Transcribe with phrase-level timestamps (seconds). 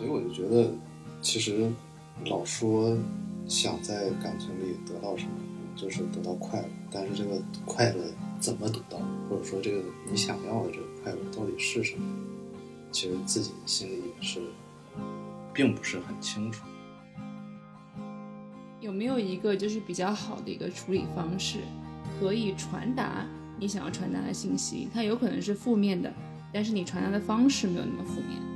[0.00, 0.72] 所以我就觉得，
[1.20, 1.70] 其实
[2.24, 2.96] 老说
[3.46, 5.32] 想在感情里得到什么，
[5.76, 8.02] 就是得到快乐，但是这个快乐
[8.40, 12.02] 怎么得到，或者说这个你想要的这个快乐到底是什么，
[12.90, 14.40] 其实自己心里也是
[15.52, 16.64] 并不是很清楚。
[18.80, 21.58] 有没有一个就是比较好的一个处理方式，
[22.18, 23.26] 可以传达
[23.58, 24.88] 你想要传达的信息？
[24.94, 26.10] 它有可能是负面的，
[26.50, 28.49] 但是你传达的方式没有那么负面。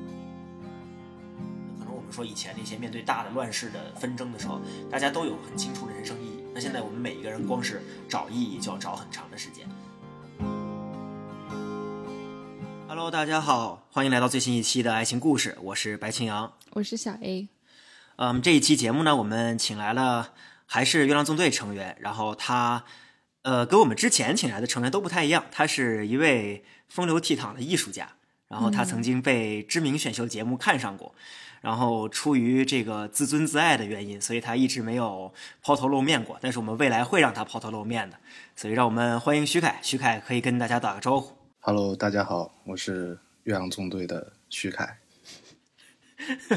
[2.15, 6.45] 说以前那些面对大的乱世的纷争的时候，大家都有很清楚的人生意义。
[6.55, 9.67] 那现在我们每一个人光是找意义就要找很长的时间。
[12.87, 17.49] Hello，大家好，欢迎来到最新一期的爱情故事，我是白青阳，我是小 A。
[18.15, 20.35] 嗯，这一期节目呢，我们请来了
[20.67, 22.85] 还是月亮纵队成员，然后他，
[23.43, 28.11] 呃，跟我们之前请来的成员都不太一样，他是一位风流倜傥的艺术家，
[28.47, 31.13] 然后他曾经被知名选秀节目看上过，
[31.65, 38.19] 然后出于这个自尊自爱的原因，所以他一直没有抛头露面过，但是我们未来会让他抛头露面的，
[38.55, 41.35] 所以让我们欢迎徐凯，徐凯可以跟大家打个招呼。
[41.61, 44.99] Hello，大家好，我是岳阳纵队的徐凯。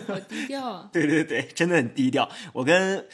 [0.06, 0.90] 好低调啊！
[0.92, 2.30] 对对对，真的很低调。
[2.52, 3.08] 我跟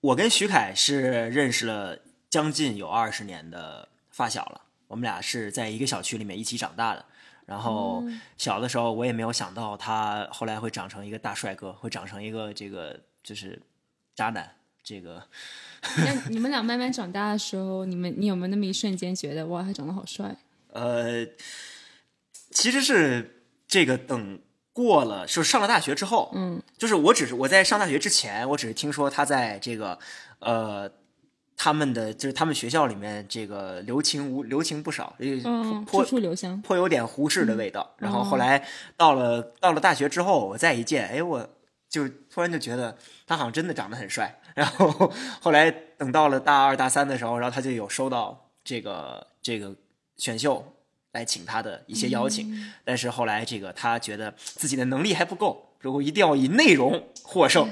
[0.00, 1.98] 我跟徐凯是认识了
[2.30, 7.04] 将近有二十年的发小了，我们俩是在一个小区里面一起长大的。
[7.46, 8.02] 然后
[8.36, 13.60] 小的时候我也没有想到他后来会长成一个大帅哥，会长成一个这个就是
[14.14, 14.50] 渣男。
[14.84, 15.22] 这个，
[15.98, 20.36] 那 你们俩慢慢长大的时候，你们你有没有那么一瞬间觉得哇，他长得好帅？
[20.72, 21.26] 呃，
[22.50, 24.40] 其实是这个等。
[24.74, 29.98] 过了，就是上了大学之后，嗯，就是我只是我在上大学之前，我只是听说他在这个，
[30.38, 30.90] 呃，
[31.56, 37.94] 他们的就是他们学校里面这个留情无留情不少，嗯，颇处留香，颇有点胡适的味道。
[37.98, 41.48] 然后后来到了到了大学之后，我再一见，哎，我
[41.88, 44.40] 就突然就觉得他好像真的长得很帅。
[44.54, 49.74] 然后后来等到了大二大三的时候，然后他就有收到这个这个
[50.16, 50.64] 选秀。
[51.12, 57.68] 来请他的一些邀请，但是后来这个他觉得自己的能力还不够，如果一定要以内容获胜，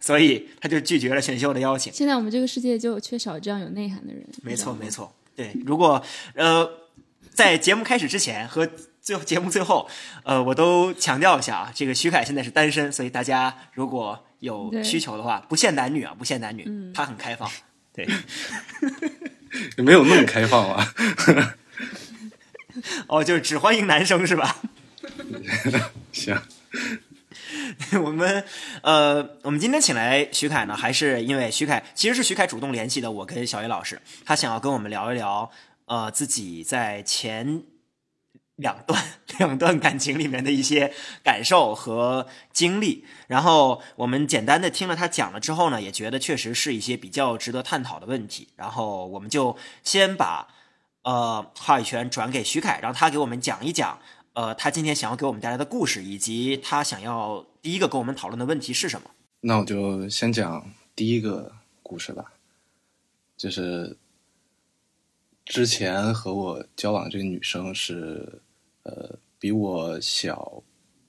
[0.00, 1.92] 所以他就拒绝了选秀的邀请。
[1.92, 4.24] 现在我们这个世界就缺少这样有内涵的人。
[4.42, 5.12] 没错，没错。
[5.34, 6.02] 对，如果
[6.34, 6.68] 呃，
[7.32, 8.68] 在节目开始之前和
[9.00, 9.88] 最后节目最后，
[10.24, 17.50] 呃，我都强调一下啊，这个徐凯现在是单身，所以大家如果有需求的话，不限男女啊，不限男女，他很开放。
[17.94, 18.06] 对，
[19.78, 20.94] 没有那么开放啊。
[23.08, 24.56] 哦，就是只欢迎男生是吧？
[26.12, 26.40] 行，
[28.04, 28.44] 我们
[28.82, 35.50] 呃，我们今天请来徐凯呢，还是因为徐凯其实是徐凯主动联系的我跟小雨老师，他想要跟我们聊一聊
[35.86, 37.62] 呃自己在前
[38.56, 39.02] 两段
[39.38, 40.92] 两段感情里面的一些
[41.22, 43.06] 感受和经历。
[43.26, 48.48] 然后我们简单的听了他讲了之后呢，也觉得确实是一些比较值得探讨的问题。
[48.56, 50.48] 然后我们就先把。
[51.04, 53.98] 呃，话语权转给徐凯，让他给我们讲一讲，
[54.38, 59.10] 呃，他今天想要给我们带来的故事，以及他想要第一个跟我们讨论的问题是什么。
[59.40, 61.50] 那我就先讲第一个
[61.82, 62.32] 故事吧，
[63.36, 63.96] 就是
[65.44, 68.40] 之前和我交往的这个女生是，
[68.84, 70.62] 呃，比我小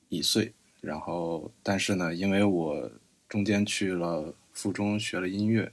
[0.08, 0.52] 一岁，
[0.82, 2.92] 然后但是呢，因为我
[3.28, 5.72] 中间去了附中学了音乐，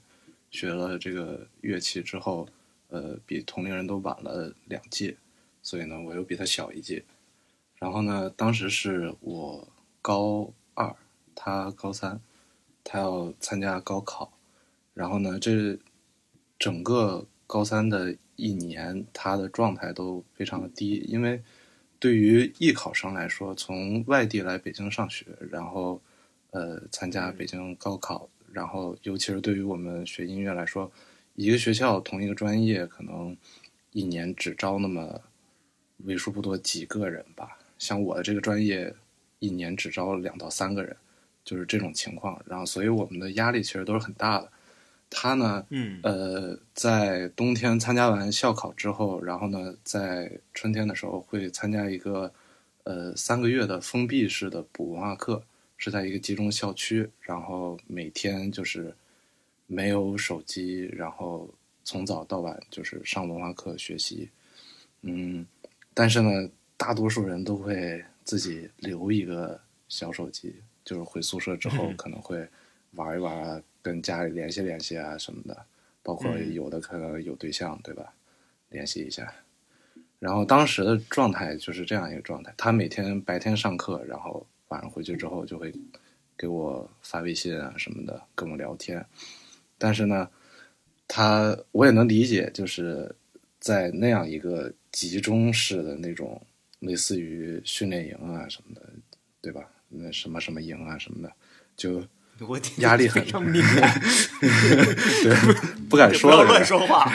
[0.51, 2.47] 学了这个乐器之后。
[2.89, 5.17] 呃，比同龄人都晚了两届，
[5.61, 7.05] 所以呢，我又比她小一届。
[7.79, 9.69] 然后呢，当时是我
[10.03, 10.95] 高二，
[11.35, 12.21] 他高三，
[12.83, 14.33] 他要参加高考。
[14.95, 15.79] 然后呢，这
[16.59, 21.43] 整个高三的一年，他的状态都非常的低，因为
[21.99, 26.01] 对于艺考生来说，从外地来北京上学，然后
[26.51, 30.91] 呃参加北京高考，然后尤其是对于我们学音乐来说。
[31.39, 33.37] 一个学校同一个专业，可能
[33.93, 35.21] 一年只招那么
[35.99, 37.56] 为数不多几个人吧。
[37.79, 38.93] 像我的这个专业，
[39.39, 40.97] 一年只招两到三个人，
[41.45, 42.41] 就是这种情况。
[42.47, 44.51] 然后，所以我们的压力其实都是很大的。
[45.09, 52.33] 他呢，嗯，呃，在冬天参加完校考之后，然后呢，在春天的时候会参加一个
[52.85, 55.43] 呃三个月的封闭式的补文化课，
[55.77, 58.95] 是在一个集中校区，然后每天就是。
[59.69, 61.53] 没有手机，然后
[61.83, 64.31] 从早到晚就是上文化课学习，
[65.03, 65.45] 嗯，
[65.93, 72.47] 但是呢，大多数人都会自己留一个小手机，就是回宿舍之后可能会
[72.93, 75.67] 玩一玩啊，跟家里联系联系啊什么的，
[76.03, 78.13] 包括有的可能有对象，对吧？
[78.71, 79.33] 联系一下。
[80.19, 85.73] 然后当时的状态就是这样一个状态，他每天白天上课，然后晚上回去之后就会
[86.37, 89.05] 给我发微信啊什么的，跟我聊天。
[89.79, 90.29] 但是呢，
[91.07, 93.15] 他我也能理解，就是
[93.61, 96.41] 在那样一个集中式的那种
[96.87, 98.83] 类似于训练营啊什么的，
[99.43, 99.63] 对吧？
[99.89, 101.33] 那什么什么营啊什么的，
[101.77, 102.05] 就
[102.41, 104.01] 我压力很非常敏感，
[105.23, 105.35] 对
[105.89, 107.11] 不敢说了，要乱说话。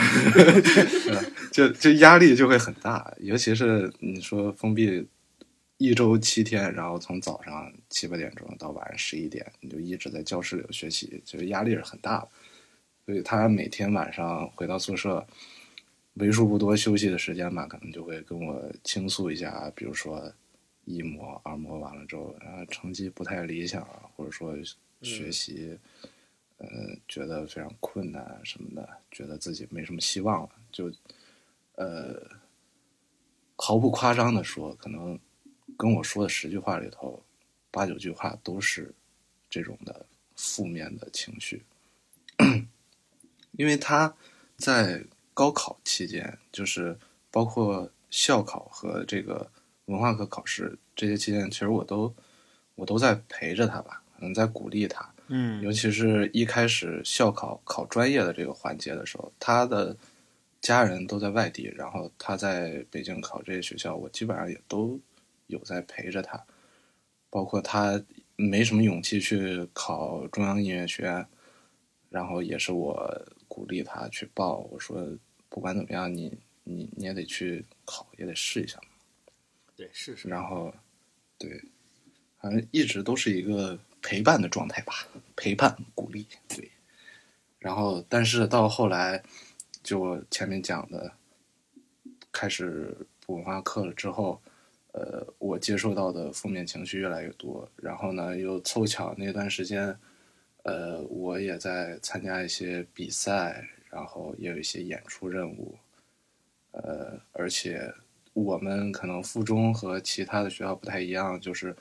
[1.52, 5.08] 就就压力就会很大，尤其是你说封闭
[5.78, 12.28] 一周七天，然后从早上七八点钟到晚上十一点，你就一直在教室里学习，就是压力是很大的。
[13.06, 15.28] 所以他每天晚上回到宿舍，
[16.16, 20.32] 为数不多休息的时间吧，可能就会跟我倾诉一下，比如说
[20.86, 24.56] 一模、二模完了之后，然后，成绩不太理想啊，或者说
[25.02, 25.78] 学习，
[26.58, 26.68] 呃，
[27.08, 30.92] 觉得非常困难什么的，觉得自己没什么希望了，就，
[31.76, 32.22] 呃，
[33.56, 35.18] 毫不夸张的说，可能
[35.78, 37.24] 跟我说的十句话里头，
[37.72, 38.94] 八九句话都是
[39.50, 40.06] 这种的
[40.36, 41.64] 负面的情绪。
[43.58, 44.14] 因为他
[44.58, 45.04] 在
[45.42, 46.96] 高考期间，就是
[47.32, 49.50] 包括校考和这个
[49.86, 52.14] 文化课考试这些期间，其实我都
[52.76, 55.12] 我都在陪着他吧，可能在鼓励他。
[55.30, 59.98] 嗯尤其是一开始校考考专业的这个环节的时候，他的
[60.62, 65.00] 家人都在外地，然后他在北京考这些学校，我基本上也都
[65.48, 66.40] 有在陪着他。
[67.32, 68.00] 包括他
[68.36, 71.26] 没什么勇气去考中央音乐学院，
[72.10, 74.58] 然后也是我鼓励他去报。
[74.72, 75.08] 我说
[75.52, 76.34] 不管怎么样，你
[76.64, 78.88] 你你也得去考，也得试一下嘛。
[79.76, 80.30] 对，试试。
[80.30, 80.74] 然后，
[81.38, 81.62] 对，
[82.40, 85.06] 反正一直都是一个陪伴的状态吧，
[85.36, 86.72] 陪伴鼓励，对。
[87.60, 89.22] 然后，但是到后来，
[89.84, 91.12] 就我前面讲的，
[92.32, 92.96] 开始
[93.26, 94.42] 补文化课了之后，
[94.94, 97.70] 呃，我接受到的负面情绪越来越多。
[97.76, 99.94] 然后呢，又凑巧那段时间，
[100.64, 105.78] 呃，我也在参加一些比赛，然后也有一些演出任务，
[106.72, 107.94] 呃，而且
[108.34, 111.76] 我们可能附中和其他的学校不太一样，就是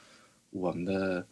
[0.51, 1.25] 我们的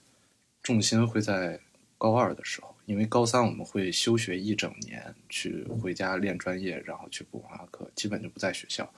[0.63, 1.59] 重心会在
[1.99, 8.89] 高二的时候，因为高三我们会休学一整年，去回家练专业，然后去补文化课，基本就不在学校，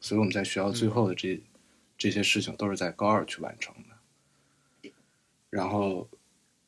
[0.00, 1.40] 所以我们在学校最后的这、
[1.98, 4.90] 这些事情都是在高二去完成的。
[5.50, 6.08] 然后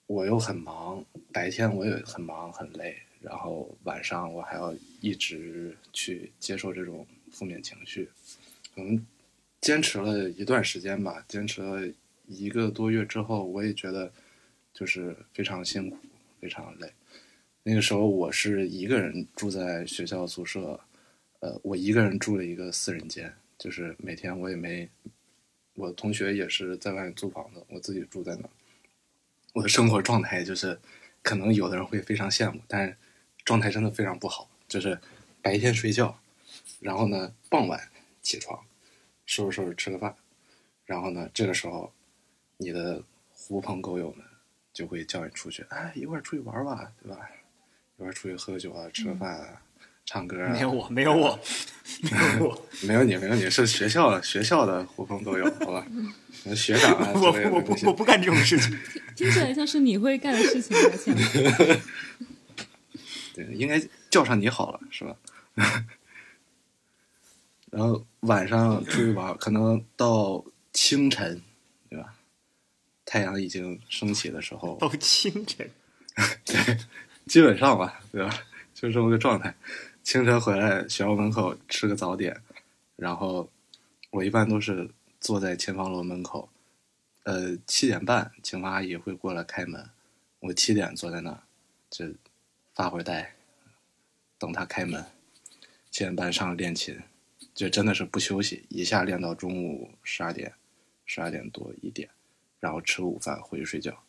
[0.07, 2.97] 我又很忙，白天我也很忙很累，
[3.29, 8.09] 然后晚上我还要一直去接受这种负面情绪。
[8.73, 9.05] 可能
[9.61, 11.93] 坚持了一段时间吧，坚持了
[12.29, 14.13] 一个多月之后，我也觉得
[14.73, 15.97] 就是非常辛苦，
[16.41, 16.93] 非常累。
[17.65, 20.79] 那个时候我是一个人住在学校宿舍，
[21.41, 24.89] 呃，我一个人住了一个四人间，就是每天我也没，
[25.75, 28.51] 我同学也是在外面租房子，我自己住在那儿。
[29.53, 30.79] 我的生活状态就是，
[31.23, 32.97] 可能有的人会非常羡慕，但是
[33.47, 34.51] 状态真的非常不好。
[34.69, 34.99] 就是
[35.41, 36.19] 白天睡觉，
[36.81, 37.89] 然后呢傍晚
[38.21, 38.61] 起床，
[39.25, 40.15] 收拾收拾吃个饭，
[40.85, 41.93] 然后呢这个时候，
[42.57, 43.01] 你的
[43.33, 44.27] 狐朋狗友们
[44.73, 47.31] 就会叫你出去，哎，一块儿出去玩吧，对吧？
[47.97, 49.63] 一块儿出去喝个酒啊，吃个饭啊，
[50.05, 50.53] 唱歌啊。
[50.53, 51.39] 没有我，没有我，
[52.03, 55.87] 没有我，没有你，没有你，是学校的学校的狐朋狗友，好吧？
[56.57, 58.77] 学长啊 之我我不我不干这种事情。
[59.15, 61.15] 听起来像是你会干的事情，抱歉。
[63.37, 63.79] 对，应该
[64.09, 65.15] 叫上你好了，是吧？
[67.71, 71.43] 然后晚上出去玩，可能到清晨，
[71.91, 72.15] 对吧？
[73.05, 75.71] 太阳已经升起的时候，到清晨，
[76.47, 76.79] 对，
[77.27, 78.35] 基本上吧，对吧？
[78.73, 79.55] 就这么个状态。
[80.03, 82.41] 清晨回来，学校门口吃个早点，
[82.97, 83.51] 然后
[84.13, 84.89] 我一般都是
[85.21, 86.49] 坐在前方楼门口，
[87.25, 89.91] 呃，七点半，警方阿姨会过来开门，
[90.41, 91.43] 我七点坐在那儿，
[91.91, 92.07] 就
[92.77, 93.35] 发会儿呆，
[94.39, 95.05] 等他开门。
[95.91, 97.01] 七点半上练琴，
[97.55, 100.53] 就真的是不休息，一下练到中午十二点，
[101.07, 102.11] 十二点多一点，
[102.61, 104.05] 然后吃个午饭回去睡觉，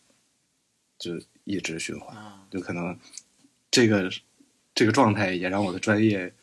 [1.00, 1.14] 就
[1.46, 2.14] 一直循环。
[2.18, 3.00] 啊，就可能
[3.72, 4.12] 这个
[4.76, 6.34] 这个状态也让我的专业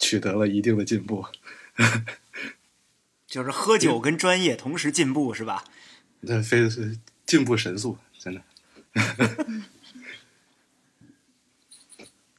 [0.00, 1.24] 取得了一定的进步。
[3.28, 5.64] 就是喝酒跟专业同时进步是吧？
[6.22, 8.42] 那非是进步神速，真的。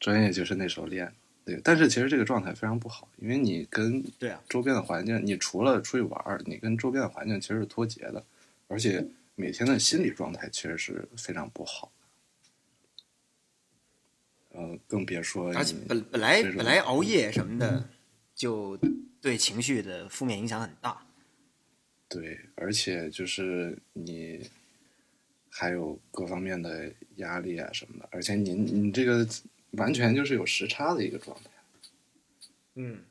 [0.01, 1.13] 专业就是那时候练，
[1.45, 8.25] 对，但是其实这个状态非常不好，因为你跟对啊，周边的环境，你除了出去玩儿，你跟周边的环境其实是脱节的，
[8.67, 11.91] 而且每天的心理状态其实是非常不好
[14.53, 14.59] 的。
[14.59, 17.87] 嗯、更别说而且本本来本来熬夜什么的，
[18.35, 18.77] 就
[19.21, 21.05] 对情绪的负面影响很大。
[22.09, 24.49] 对，而且就是你
[25.49, 29.25] 还有各方面的压力啊什么的，而且你你这个
[29.71, 31.49] 完全就是有时差的一个状态，
[32.75, 33.03] 嗯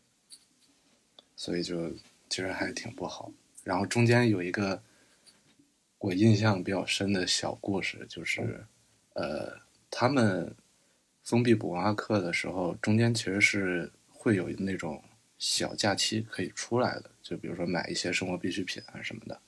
[1.36, 1.90] 所以就
[2.28, 3.32] 其实还挺不好。
[3.64, 4.82] 然后中间有一个
[5.98, 8.64] 我印象比较深的小故事，就是
[9.14, 9.58] 呃，
[9.90, 10.54] 他们
[11.22, 15.02] 封闭补文化课的时候，中间其实是会有那种
[15.38, 19.40] 小假期可以出来的，就比如说买一些生活必需品啊什么的，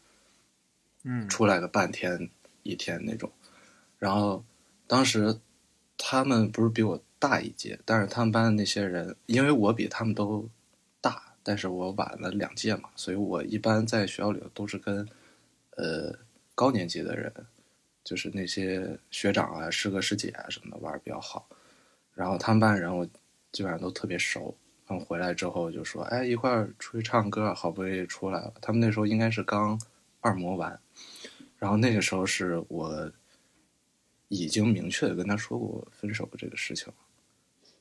[1.04, 2.31] 嗯出来个半天
[2.62, 3.31] 一天那种。
[3.99, 4.45] 然后
[4.87, 5.38] 当时
[6.05, 10.49] 他们不是比我大一届，但是他们班的那些人，因为我比他们都
[11.01, 15.09] 大，但是我晚了两届嘛，所以我一般在学校里都是跟
[15.77, 16.13] 呃
[16.57, 17.33] 高年级的人，
[18.03, 21.49] 就是那些学长啊、师哥师姐啊什么的玩儿比较好。
[22.15, 23.07] 然后他们班人我
[23.53, 24.53] 基本上都特别熟，
[24.85, 29.81] 他们回来之后就说：“哎，一块儿出去唱歌，好不容易出来了。”他们那时候应该是刚
[30.21, 30.77] 二模完，
[31.59, 33.09] 然后那个时候是我
[34.33, 36.95] 已经明确的跟他说过分手这个事情了。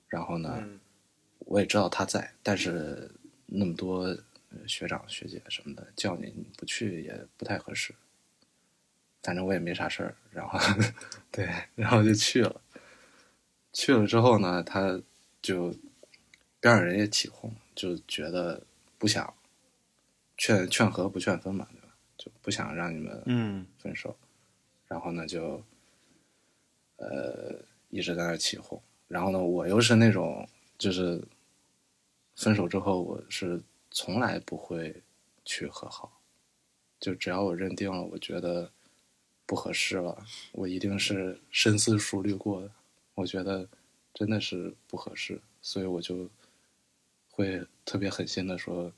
[0.10, 0.77] 然后呢，嗯
[1.39, 3.10] 我也知道他在，但是
[3.46, 4.01] 那么多
[4.50, 7.96] 呃学长学姐什么的叫你你不去也不太合适。
[9.24, 10.60] 反正我也没啥事儿，然后
[11.31, 12.62] 对，然后就去了。
[13.72, 15.01] 去了之后呢，他
[15.41, 15.74] 就
[16.60, 18.62] 边上人也起哄，就觉得
[18.98, 19.34] 不想
[20.38, 21.96] 劝劝和不劝分嘛，对吧？
[22.17, 24.17] 就不想让你们嗯分手，
[24.88, 25.63] 然后呢就
[27.01, 31.22] 呃一直在那起哄，然后呢我又是那种就是
[32.36, 35.01] 分手之后我是从来不会
[35.43, 36.22] 去和好，
[37.00, 38.72] 就只要我认定了，我觉得
[39.46, 42.72] 不合适了，我一定是深思熟虑过的，
[43.15, 43.67] 我觉得
[44.13, 46.29] 真的是不合适，所以我就
[47.29, 48.91] 会特别狠心的说，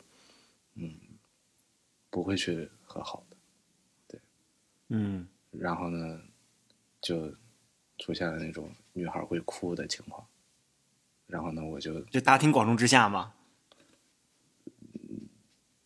[0.75, 0.93] 嗯，
[2.09, 3.37] 不会去和好的。
[4.07, 4.19] 对。
[4.89, 5.27] 嗯。
[5.51, 6.19] 然后呢，
[6.99, 7.31] 就
[8.03, 10.27] 出现了那种女孩会哭的情况。
[11.25, 13.33] 然后呢，我就就大庭广众之下嘛。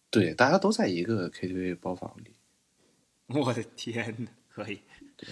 [0.10, 2.34] 对大家都在一个 KTV 包房里，
[3.28, 4.82] 我的天呐，可以，
[5.16, 5.30] 对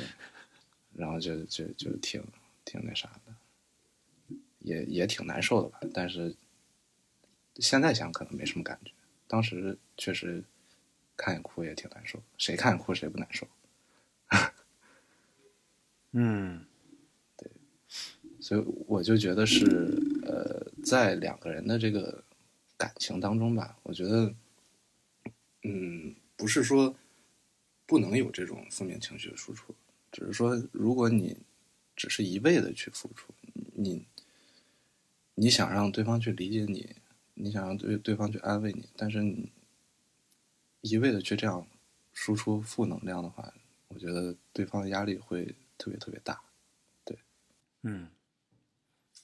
[0.93, 2.23] 然后就就就挺
[2.63, 5.79] 挺那啥的，也也挺难受的吧。
[5.91, 6.35] 但是
[7.55, 8.91] 现在想可能没什么感觉，
[9.27, 10.43] 当时确实
[11.17, 13.47] 看见哭也挺难受，谁看见哭谁不难受。
[16.11, 16.65] 嗯
[18.45, 19.65] 所以我就觉得是
[20.21, 22.23] 呃，在两个人的这个
[22.77, 24.31] 感情当中吧，我觉得，
[25.63, 26.95] 嗯，不是说
[27.87, 29.73] 不能有这种负面情绪的输出，
[30.11, 31.35] 只是说如果你
[31.95, 33.33] 只是一味的去付出，
[33.73, 34.05] 你
[35.33, 36.95] 你想让对方去理解你，
[37.33, 39.51] 你想让对对方去安慰你，但是你
[40.81, 41.65] 一味的去这样
[42.13, 43.51] 输出负能量的话，
[43.87, 46.39] 我觉得对方的压力会特别特别大。
[47.03, 47.17] 对
[47.81, 48.07] 嗯，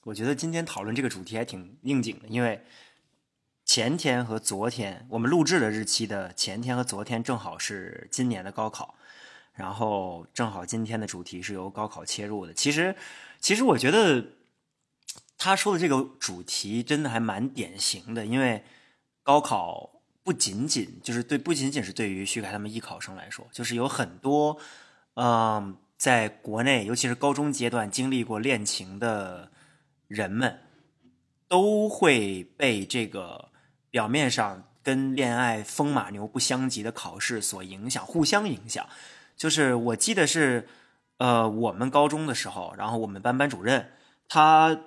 [0.04, 2.60] 我觉得今天讨论这个主题还挺应景的，因为
[3.64, 8.96] 前天和昨天我们录制的日期的前天和昨天正好是今年的高考，
[9.54, 12.52] 然后正好今天的主题是由高考切入的。
[12.52, 12.96] 其实，
[13.38, 14.24] 其实我觉得
[15.38, 18.64] 他说的这个主题真的还蛮典型的，因为
[19.22, 24.58] 高考不仅仅就是对，不仅仅是对于徐凯他们艺考生来说，就是有很多，
[25.14, 29.51] 嗯、在国内尤其是高中阶段经历过恋情的
[30.12, 30.60] 人们，
[31.48, 33.48] 都会被这个
[33.90, 38.86] 表面上跟恋爱风马牛不相及的考试所影响，互相影响。
[39.34, 40.68] 就是我记得是，
[41.16, 43.92] 呃，我们高中的时候，然后我们班班主任
[44.28, 44.78] 他，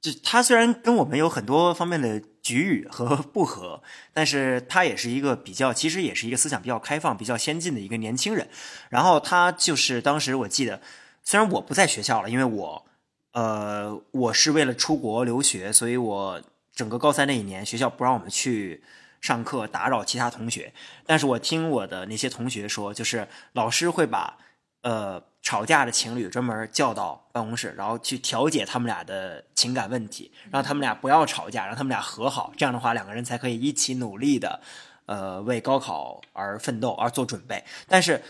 [0.00, 8.48] 就他虽然跟我们有很多方面的局域和不合，但是他也是一个比较，其实也是一个思想比较开放、比较先进的一个年轻人。
[8.90, 10.80] 然后他就是当时我记得，
[11.22, 12.85] 虽然我不在学校了，因为我，
[13.36, 16.40] 呃，我是为了出国留学，所以我
[16.74, 18.82] 整个高三那一年学校不让我们去
[19.20, 20.72] 上课，打扰其他同学。
[21.04, 24.38] 但是我听我的那些同学说，就是老师会把
[24.80, 32.54] 呃吵架的情侣专门叫到办公室，然后去调解他们俩的情感问题，让他们俩不要吵架，让他们俩和好。
[32.56, 34.58] 这样的话，两个人才可以一起努力的
[35.04, 37.62] 呃为高考而奋斗而做准备。
[37.86, 38.22] 但是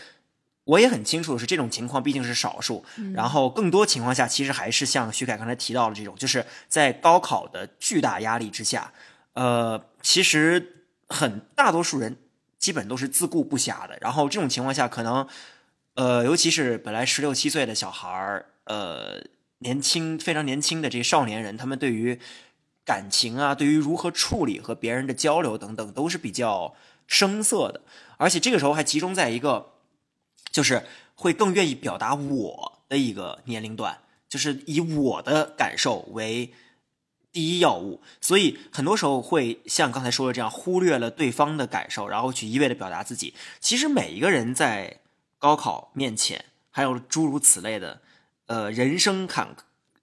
[0.67, 2.83] 我也很清楚的是，这种情况毕竟是少数，
[3.13, 8.91] 然后更多情况下，其实还是像徐凯刚才提到的这种，就是在高考的巨大压力之下，
[9.31, 12.17] 呃，其实很大多数人
[12.59, 13.97] 基本都是自顾不暇的。
[14.01, 15.25] 然后这种情况下，可能
[15.93, 19.23] 呃，尤其是本来十六七岁的小孩儿，呃，
[19.59, 22.19] 年轻非常年轻的这个少年人，他们对于
[22.83, 26.75] 感情啊，对于如何处理和别人的交流等等，都是比较
[27.07, 27.79] 生涩的。
[28.17, 29.76] 而且这个时候还集中在一个。
[30.57, 30.81] 就是
[31.13, 36.51] 会更愿意表达我的一个年龄段，就是以我的感受为
[37.31, 43.35] 第一要务，所以很多时候会像刚才说的这样，忽略了对方的感受，然后去一味的表达自己。
[43.59, 44.99] 其实每一个人在
[45.37, 48.01] 高考面前，还有诸如此类的，
[48.47, 49.55] 呃，人生坎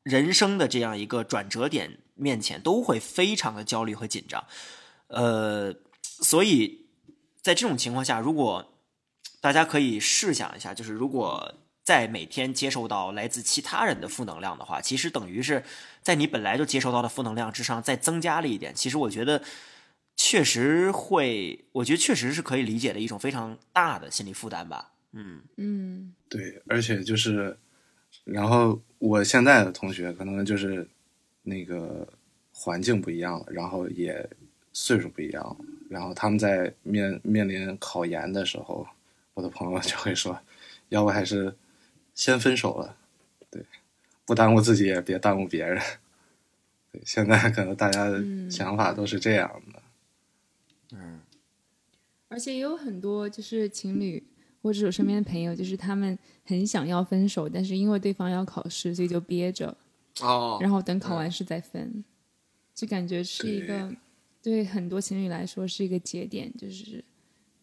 [0.04, 4.44] 人生的这样一个转折点面前，都会非常的焦虑和紧张，
[5.08, 6.86] 呃，所以
[7.42, 8.70] 在这种情况下，如果
[9.44, 15.62] 大家可以试想一下，就是如果在每天接受到来自其他人的负能量的话，其实等于是
[16.00, 18.74] 在你本来就接受到的负能量之上再增加了一点。
[18.74, 19.42] 其实我觉得
[20.16, 24.92] 确实会，我觉得确实是可以理解的一种非常大的心理负担吧。
[25.12, 27.54] 嗯嗯对，而且就是，
[28.24, 30.88] 然后我现在的同学可能就是
[31.42, 32.08] 那个
[32.50, 34.26] 环境不一样了，然后也
[34.72, 35.56] 岁数不一样了，
[35.90, 38.86] 然后他们在面面临考研的时候，
[39.34, 40.40] 我的朋友就会说，
[40.88, 41.54] 要不还是
[42.14, 42.96] 先分手了，
[43.50, 43.64] 对，
[44.24, 45.82] 不耽误自己也别耽误别人。
[46.90, 49.82] 对，现在可能大家的嗯想法都是这样的。
[50.92, 51.20] 嗯
[52.28, 54.22] 而且也有很多就是情侣
[54.62, 59.76] 或者是我身边的朋友，就是他们很想要分手，但是因为对方要考试，所以就憋着，
[60.20, 62.04] 哦然后等考完试再分，
[62.74, 63.94] 就感觉是一个
[64.42, 67.04] 对很多情侣来说是一个节点，就是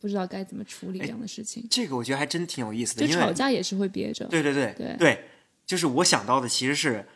[0.02, 1.66] 不知道该怎么处理这样的事情。
[1.70, 5.24] 这个我觉得还真挺有意思的，就吵架也是会憋着，对对对对
[5.66, 7.08] 就是我想到的其实是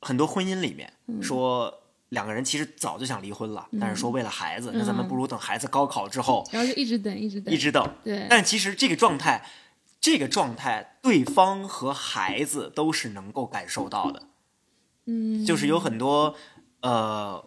[0.00, 7.94] 很多婚姻里面嗯说两个人其实早就想离婚了，但是说为了孩子，那咱们嗯不如等孩子高考之后然后就一直等，一直等，一直等。
[8.04, 9.44] 对，但其实这个状态，
[10.00, 14.28] 这个状态，对方和孩子都是能够感受到的。
[15.06, 16.36] 嗯，就是有很多
[16.82, 17.44] 呃，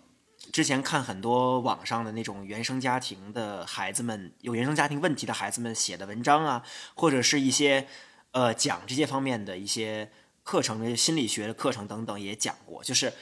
[0.51, 6.63] 之前看很多网上的那种原生家庭的孩子们，有原生家庭问题的孩子们写的文章啊，
[6.95, 7.87] 或者是一些
[8.31, 10.11] 呃讲这些方面的一些
[10.43, 13.13] 课程、心理学的课程等等也讲过，就是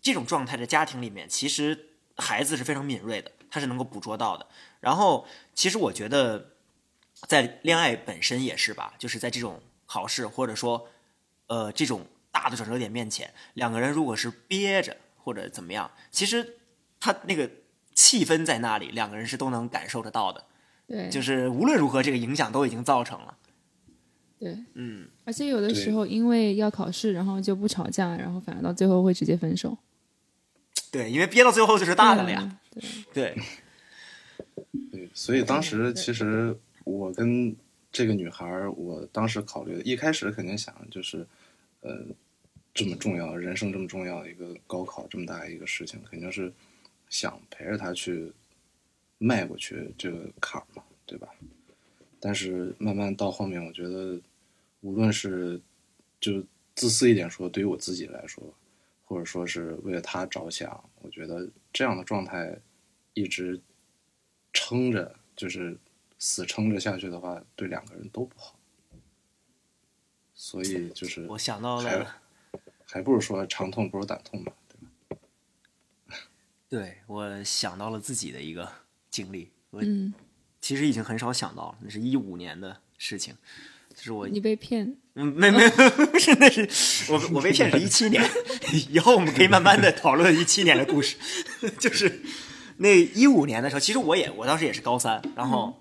[0.00, 4.46] 这种状态的家庭里面，其实孩子是非常敏锐的，他是能够捕捉到的。
[4.80, 6.52] 然后，其实我觉得，
[7.26, 10.88] 在恋爱本身也是吧，就是在这种考试或者说
[11.46, 14.96] 呃这种大的转折点面前，两个人如果是憋着
[15.28, 16.54] 或者怎么样，其实
[16.98, 17.50] 他那个
[17.92, 20.42] 气氛在那里，两个人是都能感受得到的。
[20.86, 23.36] 对，就是无论如何，这个影响都已经造成了。
[24.38, 29.76] 对，嗯，而且有的时候因为要考试，然后就不吵架，然后反而到最后会直接分手。
[30.90, 32.58] 对，因为憋到最后就是大的了呀。
[33.12, 33.36] 对，
[34.90, 37.54] 对，所以当时其实我跟
[37.92, 41.26] 这个女孩，我当时考虑的，一开始肯定想就是，
[41.82, 42.06] 呃，
[42.78, 46.52] 这么重要，人生这么重要的一个高考这么大一个事情，肯定是
[47.08, 48.32] 想陪着他去
[49.18, 51.28] 迈过去这个坎儿嘛，对吧？
[52.20, 54.16] 但是慢慢到后面，我觉得
[54.82, 55.60] 无论是
[56.20, 56.40] 就
[56.76, 58.44] 自私一点说，对于我自己来说，
[59.04, 62.56] 或者说是为了他着想，我觉得这样的状态
[63.14, 63.60] 一直
[64.52, 65.76] 撑着，就是
[66.20, 68.56] 死撑着下去的话，对两个人都不好。
[70.32, 72.20] 所以就是我想到了，
[72.90, 75.18] 还不如说长痛不如短痛嘛，对
[76.08, 76.16] 吧？
[76.68, 78.70] 对我想到了自己的一个
[79.10, 79.50] 经历。
[79.70, 80.12] 我嗯，
[80.60, 83.34] 其实已经很少想到了，那是一五年的事情，
[83.94, 85.68] 就是我你被骗，嗯，没没，
[86.10, 86.66] 不是，那是
[87.12, 88.22] 我我被骗是一七年，
[88.90, 91.16] 以后我们可以慢慢的讨论一七年的故事，
[91.78, 92.22] 就是
[92.78, 95.78] 那一五年的时候，其实我也我当时也是高三，然后、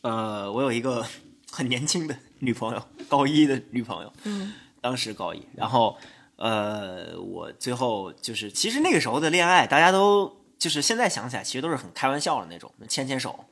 [0.00, 1.06] 呃，我有一个
[1.50, 5.96] 很年轻的女朋友，高一的女朋友，嗯当时高一，然后
[6.36, 13.44] 呃，我最后就是其实那个时候的恋爱，大家都就是现在想起来，其实都是很开玩笑的那种，牵牵手，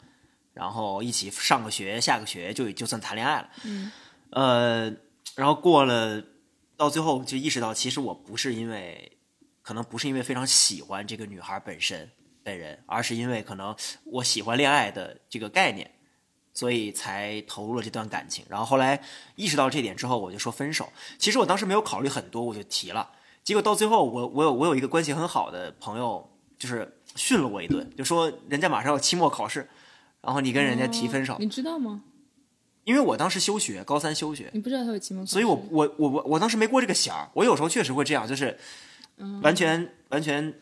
[0.53, 3.51] 然后一起上个学，下个学就就算谈恋爱了。
[3.65, 3.91] 嗯
[4.31, 4.93] 呃，
[5.35, 6.23] 然后过了，
[6.77, 9.19] 到最后就意识到，其实我不是因为，
[9.63, 12.11] 可能不是因为非常喜欢这个女孩本身
[12.43, 15.91] 本人，而是因为可能我喜欢恋爱的这个概念，
[16.57, 18.43] 所以才投入了这段感情。
[18.49, 19.01] 然后后来
[19.35, 20.89] 意识到这点之后，我就说分手。
[21.19, 23.11] 其实我当时没有考虑很多，我就提了。
[23.45, 26.27] 结果到最后，我我有我有一个关系很好的朋友，
[26.59, 29.69] 就是训了我一顿，就说人家马上要期末考试，
[30.23, 32.03] 然后你跟人家提分手，哦你知道吗？
[32.85, 38.57] 因为我当时休学，高三休学，你不知道他有期末考试，所以我我我我我当时没过这个弦儿，我有时候确实会这样，就是
[39.19, 40.55] 嗯完全完全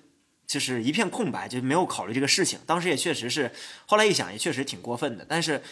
[0.46, 2.58] 就是一片空白，就没有考虑这个事情。
[2.66, 3.50] 当时也确实是，
[3.86, 5.62] 后来一想也确实挺过分的，但是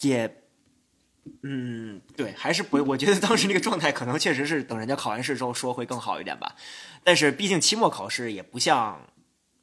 [0.00, 0.42] 也
[1.42, 6.56] 嗯对，还是不，我觉得当时那个状态可能确实是等人家考完试之后说会更好一点吧。
[7.04, 9.06] 但是毕竟期末考试也不像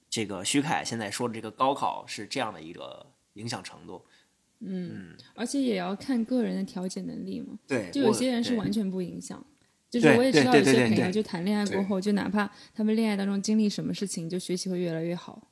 [0.09, 4.05] 这个徐凯现在说的这个高考是这样的一个影响程度。
[4.59, 7.59] 嗯，而且也要看个人的调节能力嘛。
[7.67, 9.45] 对，就有些人是完全不影响。
[9.89, 15.47] 就是我也知道对有些朋友，就谈恋爱过后，就哪怕他们恋爱当中经历什么事情，就学习会越来越好。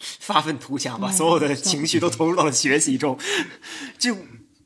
[0.20, 3.18] 发愤图强，把嗯所有的情绪都投入到了学习中。
[3.98, 4.16] 就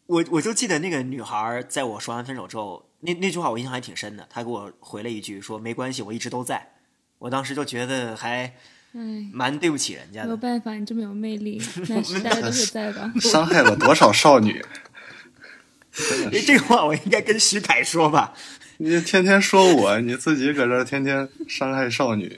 [0.07, 4.27] 我我就记得那个女孩儿在我说完分手之后，那那句话我印象还挺深的。
[4.31, 6.75] 她给我回了一句说：“没关系，我一直都在。”
[7.19, 8.55] 我当时就觉得还
[8.93, 10.27] 唉，蛮对不起人家的。
[10.27, 13.13] 没有办法，你这么有魅力， 那是大家都会在吧？
[13.21, 14.65] 伤害了多少少女？
[16.33, 18.35] 诶，这个话我应该跟徐凯说吧？
[18.79, 22.37] 你天天说我，你自己搁这儿天天伤害少女，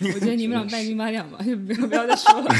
[0.14, 2.54] 我觉得你们俩半斤八两吧，就 不要不要再说了。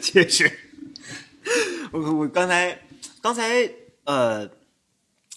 [0.00, 0.50] 确实，
[1.90, 2.80] 我我刚才
[3.20, 3.68] 刚才
[4.04, 4.48] 呃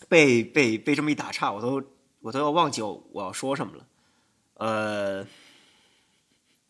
[0.08, 1.84] 被被被这么一打岔，我都
[2.22, 3.86] 我都要忘记我我要说什么了。
[4.56, 5.26] 呃，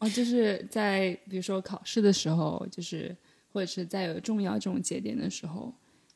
[0.01, 3.15] 哦，就是在比如说考试的时候，就是
[3.53, 5.71] 或者是在有重要这种节点的时候，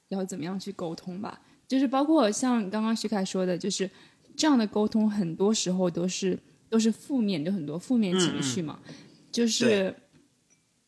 [0.08, 1.40] 要怎么样去沟通吧？
[1.68, 3.88] 就是包括像刚刚徐凯说的，就是
[4.36, 8.80] 这样的沟通，很多时候都是都是负面就，很多负面情绪嘛。
[9.32, 9.96] 就是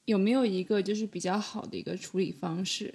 [0.05, 2.91] 有没有一个就是比较好的一个处理方式，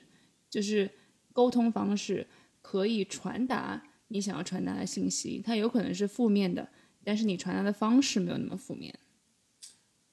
[0.50, 0.90] 就是
[1.32, 2.26] 沟通方式
[2.60, 6.68] 可以传达你想要传达的信息，它有可能是负面的，
[7.04, 8.92] 但是你传达的方式没有那么负面。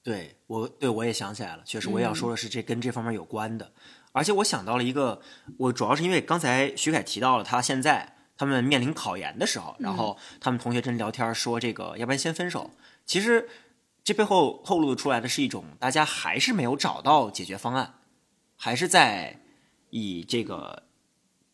[0.02, 3.72] 对我对我也想起来了，确实我也要说的是这跟这方面有关的，
[4.12, 5.20] 而且我想到了一个，
[5.58, 12.70] 我主要是因为刚才徐凯提到了他现在他们面临考研的时候，然后他们同学真聊天说这个要不然先分手，
[13.04, 13.48] 其实
[14.02, 17.96] 这背后透露出来的是一种大家还是没有找到解决方案，
[18.56, 19.38] 还是在
[19.90, 20.84] 以这个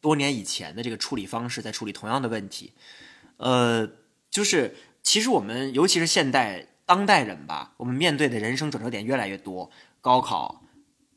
[0.00, 2.72] 多年以前的这个处理方式在处理同样的问题，
[3.38, 3.90] 呃，
[4.30, 9.70] 就是其实我们尤其是现代当代人吧，我们面对的人生转折点越来越多，
[10.00, 10.62] 高考、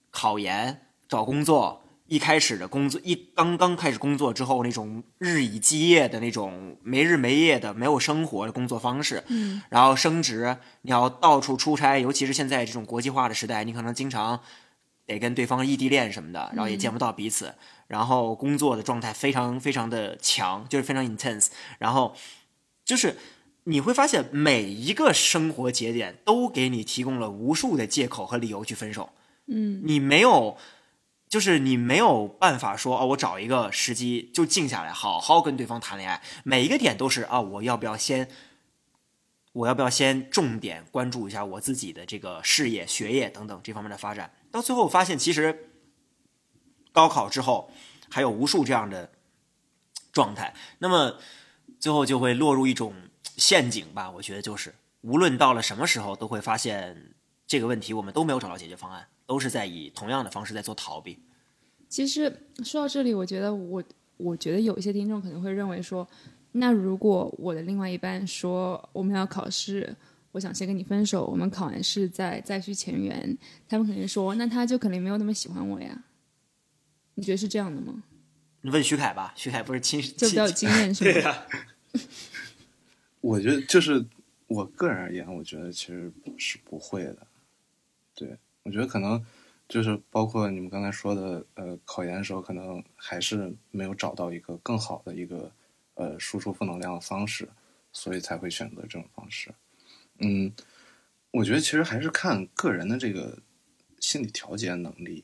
[0.09, 14.41] 考研、找工作，一开始的工作一刚刚开始工作之后那种日以继夜的那种没日没夜的没有生活的工作方式，嗯，然后升职，你要到处出差，尤其是现在这种国际化的时代，你可能经常
[15.05, 17.53] 得跟对方异地恋什么的，然后也见不到彼此，
[17.85, 22.15] 然后工作的状态非常非常的强，就是非常 intense，然后
[22.83, 23.17] 就是
[23.69, 29.13] 你会发现每一个生活节点都给你提供了无数的借口和理由去分手，
[29.47, 30.57] 嗯，你没有。
[31.29, 36.23] 就是你没有办法说哦，我找一个时机就静下来，好好跟对方谈恋爱。
[36.43, 38.27] 每一个点都是啊，我要不要先
[39.51, 44.33] 我要不要先重点关注一下我自己的这个事业、学业等等这方面的发展？
[44.49, 45.69] 到最后发现，其实
[46.91, 47.71] 高考之后
[48.09, 49.11] 还有无数这样的
[50.11, 51.19] 状态，那么
[51.79, 52.95] 最后就会落入一种
[53.39, 54.11] 陷阱吧。
[54.11, 57.13] 我觉得就是，无论到了什么时候，都会发现
[57.47, 61.17] 这个问题我们都没有找到解决方案，都是在以同样的方式在做逃避。
[61.87, 62.31] 其实
[62.63, 63.83] 说到这里，我觉得我
[64.17, 66.07] 我觉得有一些听众可能会认为说，
[66.51, 69.95] 那如果我的另外一半说我们要考试，
[70.31, 73.35] 我想先跟你分手，我们考完试再再续前缘，
[73.67, 76.03] 他们肯定说，那他就肯定没有那么喜欢我呀。
[77.15, 78.03] 你觉得是这样的吗？
[78.61, 81.11] 你问徐凯吧，徐凯不是亲就比较有经验是吗？
[81.11, 81.45] 对呀、
[83.21, 84.05] 我觉得就是
[84.47, 87.27] 我个人而言，我觉得其实是不会的。
[88.15, 89.23] 对，我觉得可能
[89.67, 95.51] 就是包括你们刚才说的，呃，考研的时候可能还是没有找到一个更好的一个
[95.95, 97.47] 呃输出负能量的方式，
[97.91, 99.53] 所以才会选择这种方式。
[100.19, 100.51] 嗯，
[101.31, 103.39] 我觉得其实还是看个人的这个
[103.99, 105.23] 心理调节能力。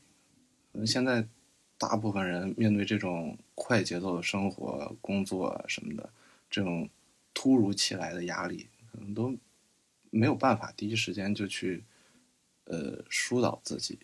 [0.86, 1.28] 现在
[1.78, 6.10] 大部分人面对这种快节奏的生活、工作什么的，
[6.50, 6.90] 这种
[7.36, 9.38] 突如其来的压力，可能都
[10.10, 11.84] 没有办法第一时间就去
[12.64, 14.00] 呃疏导自己，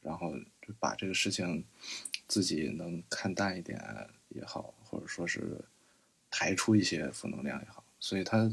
[0.00, 1.62] 然后就把这个事情
[2.26, 3.78] 自己能看淡一点
[4.28, 5.62] 也好，或者说是
[6.30, 8.50] 排出一些负能量也好，所以他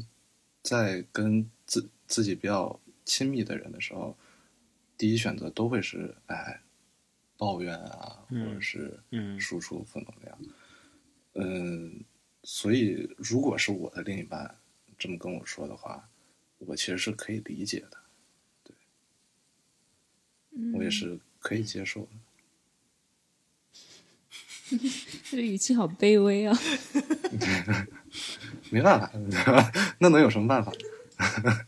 [0.62, 4.16] 在跟自自己比较亲密的人的时候，
[4.98, 6.60] 第一选择都会是哎
[7.36, 10.38] 抱怨啊，或者是嗯输出负能量。
[11.34, 12.02] 嗯，
[12.48, 14.56] 所以如果是我的另一半
[14.96, 16.08] 这么跟我说的话，
[16.58, 17.98] 我其实是可以理解的，
[18.62, 18.72] 对
[20.72, 22.08] 我也是可以接受的。
[25.28, 26.56] 这个语气好卑微啊！
[28.70, 29.10] 没办法，
[29.98, 30.72] 那能有什么办法？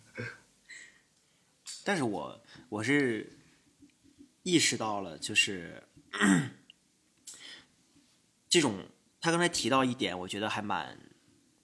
[1.83, 3.33] 但是我我是
[4.45, 5.83] 意识到了，就是
[8.49, 8.87] 这种
[9.21, 10.97] 他刚才提到一点，我觉得还蛮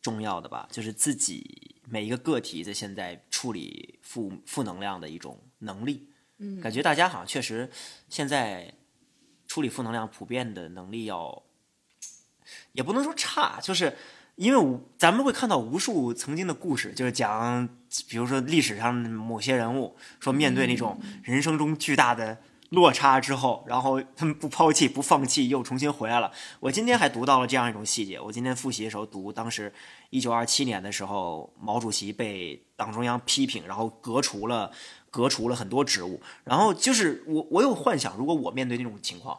[0.03, 6.11] 重要的吧，就是自己每一个个体在现在处理负负能量的一种能力。
[6.39, 7.71] 嗯，感觉大家好像确实
[8.09, 8.75] 现在
[9.47, 11.45] 处理负能量普遍的能力要，
[12.73, 13.97] 也不能说差，就是
[14.35, 17.69] 因为咱们会看到无数曾经的故事，就是讲，
[18.09, 22.39] 比如说历史上某些人物说面对那种人生中巨大的。
[22.75, 26.31] 落差之后，然后他们不抛弃、不放弃，又重新回来了。
[26.61, 28.21] 我今天还读到了这样一种细节。
[28.21, 29.73] 我今天复习的时候读，当时
[30.11, 34.71] 一九二七年的时候，毛主席被党中央批评，然后革除了
[35.11, 36.21] 革除了很多职务。
[36.45, 39.39] 然后就是我，我有幻想，如果我面对这种情况，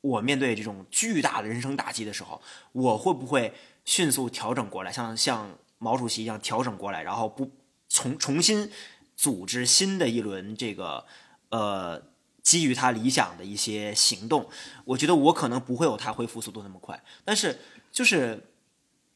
[0.00, 2.40] 我面对这种巨大的人生打击的时候，
[2.72, 3.52] 我会不会
[3.84, 7.50] 迅速调整过来，像像毛主席一样调整过来，然后不
[7.88, 8.70] 重重新
[9.16, 11.06] 组织新的一轮这个
[11.50, 12.02] 呃。
[12.42, 14.48] 基于他理想的一些行动，
[14.84, 17.02] 我觉得我可能不会有他恢复速度那么快。
[17.24, 17.58] 但是，
[17.92, 18.42] 就是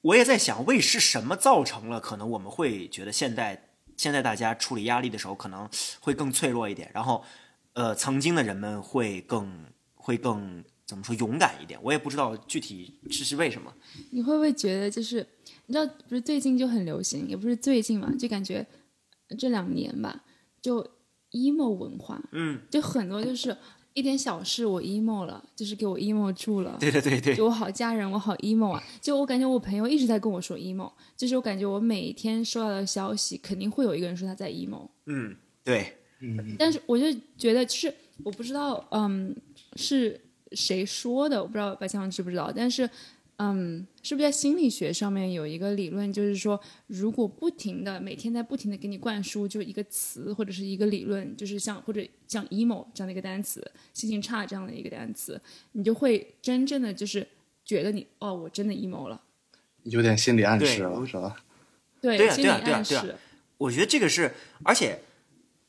[0.02, 5.66] 我也在想，为是什么造成了可能我们会觉得现在现在大家处理压力的时候可能
[6.00, 7.24] 会更脆弱一点，然后
[7.72, 11.80] 呃，曾经的人们会更会更怎么说勇敢一点？
[11.82, 13.72] 我也不知道具体这是为什么。
[14.10, 15.26] 你会不会觉得就是
[15.64, 18.66] 你知道，不是最近就很流行，也不是最近嘛，就感觉
[19.38, 20.22] 这两年吧，
[20.60, 20.86] 就。
[21.32, 23.56] Emo 文化，嗯，就很多就是
[23.94, 26.76] 一点小事我 emo 了，就是给我 emo 住了。
[26.80, 28.82] 对对对对，就我好家人，我好 emo 啊！
[29.00, 34.88] 就我感觉我朋友一直在跟我说 emo，就是我感觉我每一天收到的消息，肯定会有一个人说他在 emo。
[35.06, 36.56] 嗯，对，嗯。
[36.58, 39.34] 但是我就觉得，就是我不知道，嗯，
[39.76, 40.20] 是
[40.52, 42.88] 谁说的，我不知道白强知不知道，但是。
[43.42, 55.40] 嗯，是不是在心理学上面有一个理论，就是说，如果不停的每天在不停的给你灌输，就一个词或者是一个理论，就是像或者像 emo 这样的一个单词，心情差这样的一个单词，
[55.72, 57.26] 你就会真正的就是
[57.64, 59.20] 觉得你哦，我真的 emo 了，
[59.82, 61.36] 有点心理暗示了，是吧？
[62.00, 63.16] 对，心理暗示。
[63.58, 65.00] 我觉得这个是，而且。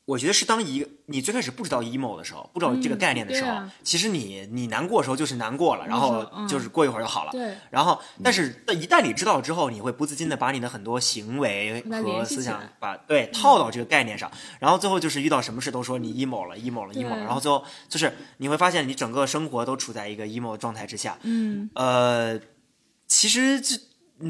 [0.06, 7.32] 我觉得是当一个你最开始不知道 emo 的时候，不知道这个概念的时候，其实你你难过的时候就是难过了，然后就是过一会儿就好了。
[7.32, 7.56] 对。
[7.70, 21.18] 然后，但是一旦你知道之后，你会不自禁的把你的很多行为和思想把对套到这个概念上，然后最后就是遇到什么事都说你 emo 了，emo 了，emo 了，然后最后就是你会发现你整个生活都处在一个 emo 的状态之下。
[21.22, 21.70] 嗯。
[21.76, 22.38] 呃，
[23.08, 23.78] 其实这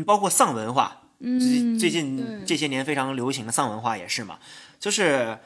[0.06, 4.38] 包括丧文化，最最近这些年非常流行的丧文化也是嘛，
[4.80, 5.40] 就是。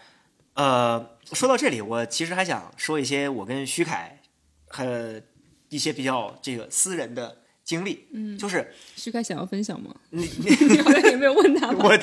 [0.57, 4.19] 呃，说到这里，我其实还想说一些我跟徐凯
[4.65, 5.21] 和
[5.69, 8.07] 一些比较这个私人的经历。
[8.11, 9.95] 嗯，就是徐凯想要分享吗？
[10.09, 11.69] 你你好像也没有问他。
[11.69, 11.95] 我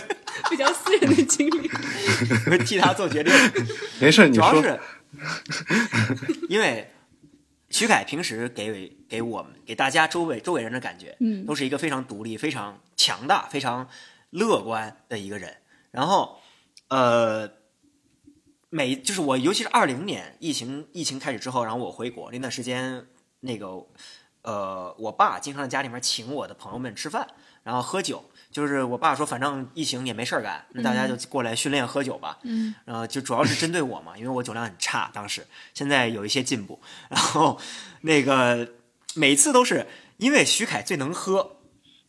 [0.49, 1.69] 比较私人的经历，
[2.49, 3.33] 我替他做决定。
[3.99, 4.49] 没事，你说。
[4.53, 4.81] 主要是
[6.49, 6.93] 因为
[7.71, 13.89] 徐凯平时给给我们给大家周围周围人的感觉，嗯，都是一个非常独立、非常强大、非常
[14.31, 15.57] 乐观的一个人。
[15.91, 16.39] 然后，
[16.87, 17.51] 呃。
[18.75, 23.07] 每就是我，尤其是二零年疫情疫情开始之后，然后我回国那段时间，
[23.39, 23.69] 那个
[24.43, 27.25] 呃，我爸经常在家里面请我的朋友们吃饭，
[27.63, 28.25] 然后喝酒。
[28.51, 32.41] 就是我爸说，反正疫情也没事儿干，那大家就过来训练喝酒吧。
[32.43, 36.81] 嗯，然后就主要是针对我嘛，因为我酒量很差，当时现在有一些进步。
[37.09, 37.61] 然后
[38.01, 38.69] 那个
[39.15, 41.59] 每次都是因为徐凯最能喝，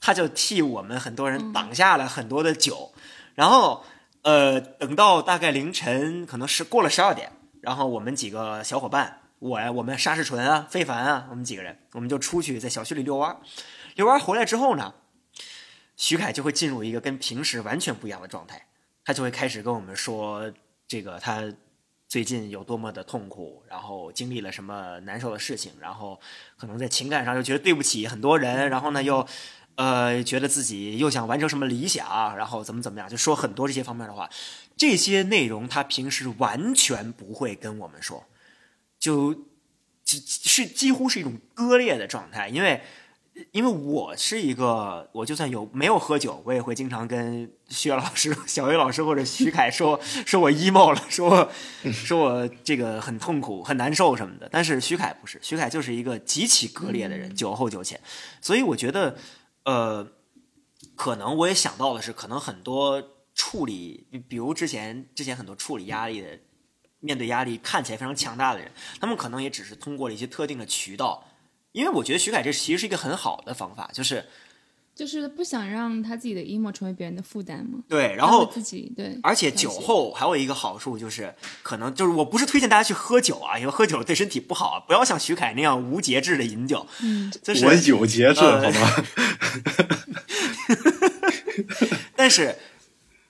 [0.02, 2.92] 他就替我们很多人挡下了很多的酒，
[3.36, 3.86] 然后。
[4.26, 13.40] 呃，等到大概凌晨，可能是过了十二点，然后我们几个小伙伴，我呀，我们沙世纯啊，非凡啊，我们几个人，我们就出去在小区里遛弯
[13.94, 14.96] 遛弯回来之后呢，
[15.96, 18.66] 徐凯就会进入一个跟平时完全不一样的状态，
[19.04, 20.52] 他就会开始跟我们说
[20.88, 21.44] 这个他
[22.08, 26.20] 最近有多么的痛苦，然后经历了什么难受的事情，然后
[26.58, 29.28] 可能在情感上又觉得对不起很多人，然后呢又。
[29.76, 34.30] 呃，觉得自己又想完成什么理想，然后怎么怎么样，就说很多这些方面的话。
[34.78, 38.26] 这些内容他平时完全不会跟我们说，
[39.00, 39.46] 就
[40.04, 42.50] 是几乎是一种割裂的状态。
[42.50, 42.82] 因为，
[43.52, 51.50] 因为我是一个，我就算有没有喝酒，我也会经常跟薛老师、小薇老师或者徐凯说，说我 emo 了，说
[51.94, 54.50] 说我这个很痛苦、很难受什么的。
[54.52, 57.98] 但是徐凯不是，徐凯就是一个极其割裂的人，酒后酒前。
[58.42, 59.18] 所以我觉得。
[59.66, 60.08] 呃，
[60.96, 66.40] 可能我也想到的是，可能很多处理，比如之前之前很多处理压力的，
[67.00, 71.28] 面对压力看起来非常强大的人，他们可能也只是通过了一些特定的渠道，
[71.74, 74.26] 因为我觉得徐凯这其实是一个很好的方法，就是。
[74.96, 77.80] 就是不想让他自己的 emo 成为别人的负担嘛。
[77.90, 86.88] 对，然后自己对，而且酒后还有一个好处就是，可能就是我不是推荐大家去喝酒啊，因为喝酒对身体不好，不要像徐凯那样无节制的饮酒。
[87.04, 88.92] 嗯，就是我有节制，好吗？
[92.16, 92.56] 但是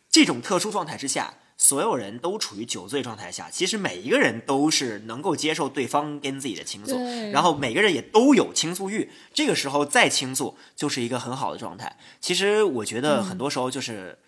[0.10, 6.98] 这种特殊状态之下，所有人都处于酒醉状态下，其实每一个人都是能够接受对方跟自己的倾诉，
[7.32, 11.98] 然后每个人也都有倾诉欲，这个时候再倾诉就是一个很好的状态。
[12.20, 14.20] 其实我觉得很多时候就是，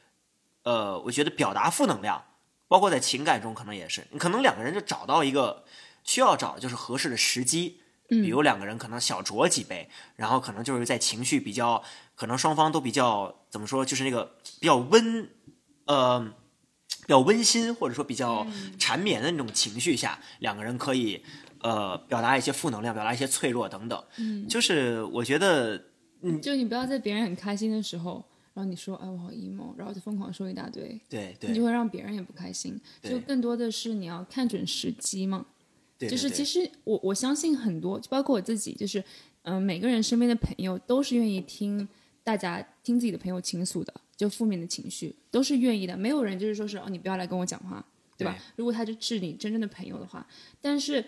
[0.64, 2.24] 呃，我觉得表达负能量，
[2.68, 5.66] 包括在情感中可能也是，你可能两个人就找到一个
[6.04, 7.82] 需要找就是合适的时机。
[8.10, 11.84] 比如两个人可能小酌几杯，然后可能就是在情绪比较，
[12.16, 15.30] 可能双方都比较怎么说，就是那个比较温，
[15.88, 16.34] 呃，
[17.08, 18.46] 比较温馨或者说比较
[18.78, 21.24] 缠绵的那种情绪下，两个人可以
[21.62, 24.04] 呃表达一些负能量，表达一些脆弱等等。
[24.18, 25.82] 嗯，就是我觉得
[26.42, 28.22] 就你不要在别人很开心的时候，
[28.54, 32.78] 然后你说哎我好 emo，然后就疯狂说一大堆，对对你就会让别人也不开心。
[33.02, 35.46] 就更多的是你要看准时机嘛。
[35.98, 39.00] 对，就是其实实我我相信很多，就包括我自己，就是
[39.44, 41.88] 嗯、呃每个人身边的朋友都是愿意听
[42.24, 47.86] 大家听自己的朋友倾诉的，就负面的情绪都是愿意的，没有人就是说是哦你不要来跟我讲话，
[48.18, 48.34] 对吧？
[48.34, 50.28] 对如果他就是你真正的朋友的话，
[50.62, 51.06] 但是。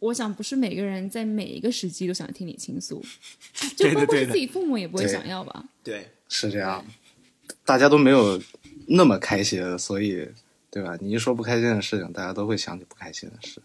[0.00, 3.04] 我想，不是每个人在每一个时机都想听你倾诉，
[3.76, 5.62] 就包括自己父母也不会想要吧？
[5.84, 6.82] 对是这样，
[7.66, 8.40] 大家都没有
[8.86, 10.26] 那么开心，所以
[10.70, 10.96] 对吧？
[11.02, 13.60] 你一说不开心的事情，大家都会想起不开心的事。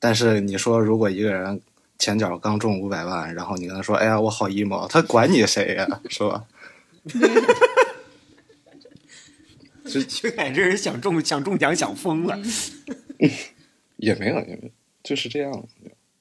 [0.00, 1.60] 但是你说，如果一个人
[1.96, 6.44] 前脚刚中五百万，然后你跟他说：“哎呀，我好 emo”，他管你谁呀， 是吧？
[10.08, 12.38] 薛凯这人想中想中奖想疯了。
[13.96, 14.70] 也没有，也没有，
[15.02, 15.68] 就是这样。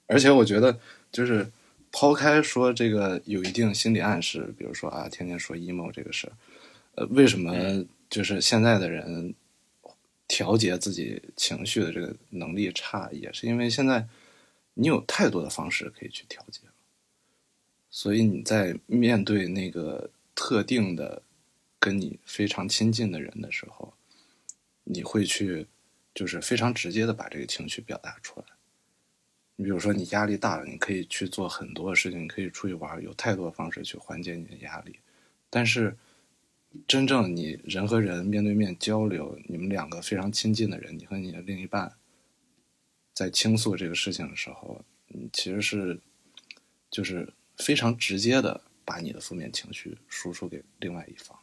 [0.08, 0.78] 而且我觉得，
[1.12, 1.48] 就是
[1.92, 6.34] 抛开说这个有一定心理暗示，比如说啊，天天说 emo 这个事儿，
[6.96, 9.34] 呃，为什么就是现在的人
[10.28, 14.08] 调节自己情绪的这个能力差，也是因为现在
[14.74, 16.74] 你有太多的方式可以去调节了，
[17.90, 21.22] 所以你在面对那个特定的
[21.82, 23.94] 跟你非常亲近的人的时候，
[24.86, 25.68] 你会去
[26.14, 28.46] 就是非常直接的把这个情绪表达出来。
[29.58, 34.98] 你比如说，你压力大了，你可以去做很多事情，你可以出去玩，有太多方式去缓解你的压力。
[35.50, 35.98] 但是，
[36.88, 41.98] 真正你人和人面对面交流，你们两个非常亲近的人，你和你的另一半，
[43.14, 46.00] 在倾诉这个事情的时候，你其实是
[46.90, 51.38] 就是非常直接的把你的负面情绪输出给另外一方。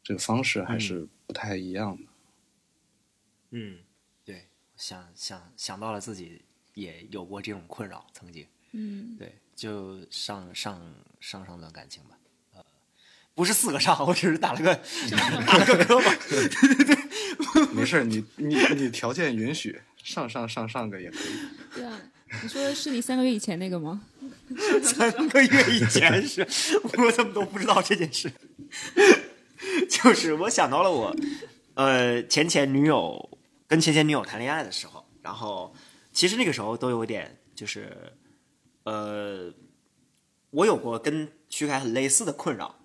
[0.00, 2.02] 这个方式还是不太一样的。
[3.50, 3.80] 嗯，
[4.24, 8.46] 对，想想想到了自己也有过这种困扰，曾经。
[8.70, 10.80] 嗯，对，就上上
[11.18, 12.16] 上上段感情吧，
[12.54, 12.64] 呃，
[13.34, 14.72] 不是四个上，我只是打了个
[15.48, 16.14] 打了个 磕巴。
[17.74, 21.32] 没事儿，你你你条件允许，上上上上个也可以。
[21.74, 22.00] 对啊，
[22.42, 24.02] 你说的是你三个月以前那个吗？
[24.82, 26.46] 三个月以前是，
[26.98, 28.30] 我怎么都不知道这件事。
[29.88, 31.14] 就是我想到了我，
[31.74, 35.74] 呃，前前女友跟前前女友谈恋爱的时候，然后
[36.12, 38.12] 其实那个时候都有点就是，
[38.84, 39.52] 呃，
[40.50, 42.76] 我有过跟徐凯很类似的困扰，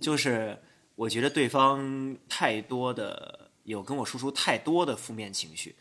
[0.00, 0.58] 就是
[0.94, 5.76] 我觉得对方太多的有跟我输出太多的负面情绪，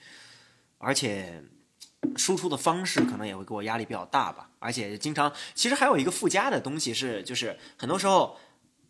[0.78, 1.44] 而且
[2.16, 8.38] 输出的方式可能也会给我压力比较大吧，而且经常其实还有一个附加的东西是，就是很多时候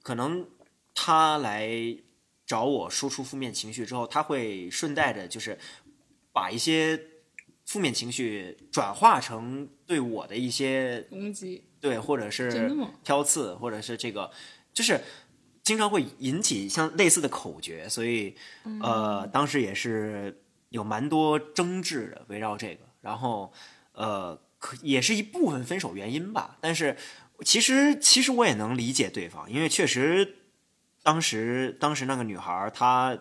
[0.01, 0.47] 可能
[0.93, 1.69] 他来
[2.45, 5.57] 找我输出负面情绪之后，他会顺带着就是
[6.31, 6.99] 把一些
[7.65, 12.91] 负面情绪转化成对我的一些攻击，对，或者是吗？
[13.03, 14.29] 挑刺，或者是这个，
[14.71, 15.01] 就是
[15.63, 18.35] 经常会引起像类似的口诀，所以
[18.83, 23.53] 呃，当时也是有蛮多争执的，围绕这个，然后
[23.93, 26.57] 呃，可也是一部分分手原因吧。
[26.59, 26.97] 但是
[27.45, 30.37] 其实其实我也能理解对方，因为确实
[31.03, 33.17] 当时当时那个女孩她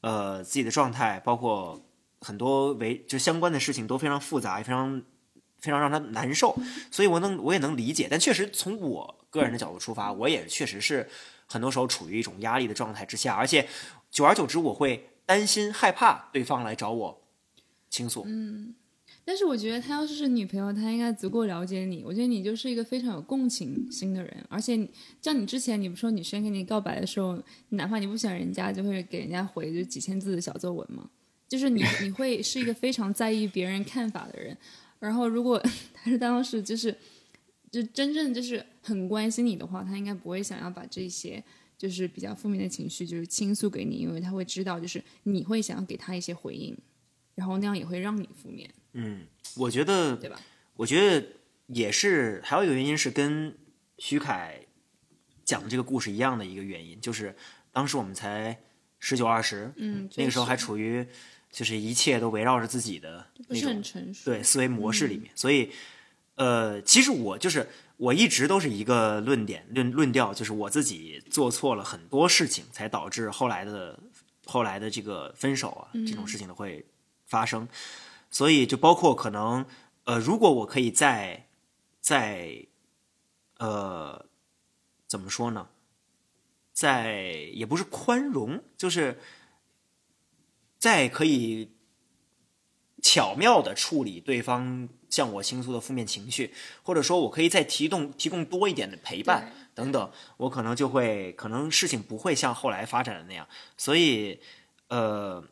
[0.00, 1.84] 呃自己的状态，包括
[2.20, 5.02] 很多为就相关的事情都非常复杂，非常
[5.58, 6.56] 非常让她难受，
[6.90, 8.06] 所以我能我也能理解。
[8.08, 11.08] 但确实从我个人的角度出发，我也确实是
[11.46, 13.68] 很多时候处于一种压力的状态之下，而且
[14.10, 17.22] 久而久之，我会担心害怕对方来找我
[17.88, 18.24] 倾诉。
[18.26, 18.74] 嗯
[19.24, 22.02] 但是我觉得他要是是女朋友，他应该足够了解你。
[22.04, 24.88] 我觉得你就是一个非常有共情心的人，而且
[25.22, 27.40] 像你之前，你不说女生跟你告白的时候，
[27.70, 31.08] 哪怕你不喜欢人家，就会给人家回就几千字的小作文吗？
[31.48, 34.56] 就是你你会是一个非常在意别人看法的人。
[34.98, 35.62] 然后如果
[35.94, 36.96] 他是当时就是
[37.70, 41.42] 就真正就是很关心你的话，他应该不会想要把这些
[41.78, 46.76] 就是比较负面的情绪就是倾诉给你，因为他会知道就是你会想要给他一些回应，
[47.34, 49.26] 然后那样也会让你负面，嗯，
[49.56, 50.40] 我觉得对吧？
[50.76, 51.26] 我觉得
[51.66, 53.56] 也是，还有一个原因是跟
[53.98, 54.60] 徐凯
[55.44, 57.34] 讲的这个故事一样的一个原因，就是
[57.72, 58.58] 当时我们才
[58.98, 61.06] 十九二十，嗯，那个时候还处于
[61.50, 64.24] 就是一切都围绕着自己的不是那种很成熟。
[64.24, 65.70] 对思维模式里面，所以
[66.36, 73.98] 呃，其实我就是我一直都是一个论点论论调，就是我自己做错了很多事情，才导致后来的
[74.46, 76.84] 后来的这个分手啊这种事情的会
[77.26, 77.68] 发生，
[78.30, 79.66] 所以就包括可能
[80.04, 81.48] 呃，如果我可以在
[82.00, 82.66] 在
[83.58, 84.26] 呃
[85.06, 85.68] 怎么说呢，
[86.72, 87.22] 在
[87.52, 89.20] 也不是宽容，就是
[90.78, 91.72] 在可以
[93.02, 104.40] 巧妙的处理对方向我倾诉的负面情绪，或者说我可以再提供提供多一点的陪伴等等，我可能就会可能事情不会像后来发展的那样，所以
[104.88, 105.42] 呃，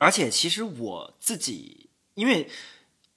[0.00, 2.50] 而且其实我自己因为。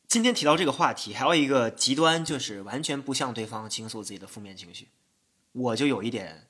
[0.06, 4.90] 今天提到这个话题，还有一个极端就是完全不向对方倾诉自己的负面情绪，
[5.54, 6.46] 我就有一点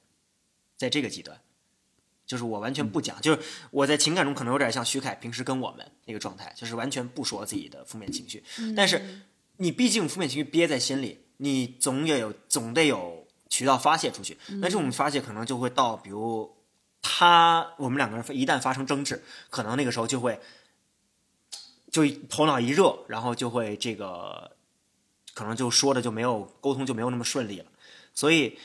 [0.75, 1.39] 在这个极端，
[2.25, 3.39] 就是我完全不讲，就是
[3.71, 8.43] 我在情感中可能有点像徐凯平时跟我们那个状态，就是完全不说自己的负面情绪。
[8.75, 9.21] 但是
[9.55, 14.37] 你毕竟负面情绪憋在心里，你总也有总得有渠道发泄出去。
[14.59, 16.53] 那这种发泄可能就会到，比如
[17.03, 20.39] 他我们两个人一旦发生争执，可能那个时候就会
[21.91, 24.55] 就头脑一热，然后就会这个
[25.35, 27.65] 可能就说的就没有沟通就没有那么顺利了。
[28.15, 28.57] 所以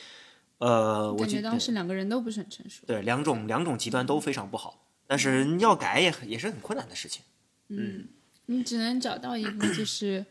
[0.57, 2.85] 呃，我感觉得当时两个人都不是很成熟。
[2.87, 7.21] 对两种两种极端都非常不好，但是要改也很也是很困难的事情。
[7.67, 8.07] 嗯，
[8.47, 10.25] 你只能找到一个就是，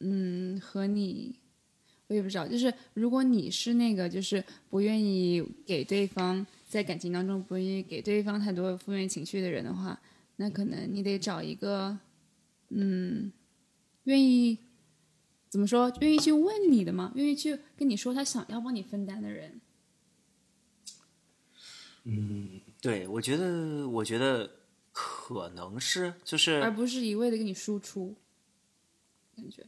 [0.00, 1.36] 嗯，和你，
[2.08, 10.00] 我也不知道，就是如果你是那个就是不愿意给对方在感情当中不愿意给对方太多负面情绪的人的话，
[10.36, 11.98] 那可能你得找一个，
[12.68, 13.32] 嗯，
[14.04, 14.56] 愿意
[15.48, 19.60] 怎么说，愿意去问你的嘛，愿意去跟你说他想要帮你分担的人。
[22.04, 24.48] 嗯对，我觉得，我觉得
[24.92, 28.14] 可能是就是而不是一味的给你输出，
[29.36, 29.66] 感觉。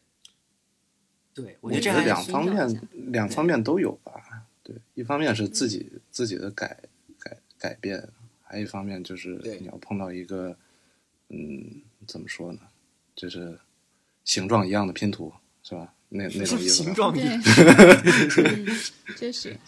[1.35, 4.47] 对，我我觉得觉得这还两方面两方面都有吧。
[4.63, 6.81] 对，一方面是自己自己的改
[7.63, 8.09] 改改变，
[8.43, 10.57] 还有一方面就是对你要碰到一个，
[11.29, 12.59] 嗯，怎么说呢，
[13.15, 13.57] 就是
[14.25, 15.33] 形状一样的拼图，
[15.63, 15.95] 是吧？
[16.09, 16.83] 那那种意思。
[16.83, 17.41] 形状一对样，
[18.37, 18.67] 嗯，
[19.17, 19.57] 确实。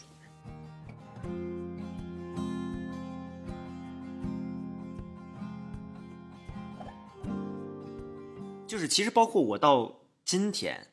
[8.66, 10.88] 就是其实包括我到今天，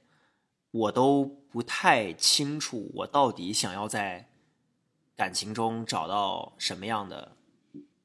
[0.70, 4.28] 我都不太清楚我到底想要在
[5.16, 7.36] 感情中找到什么样的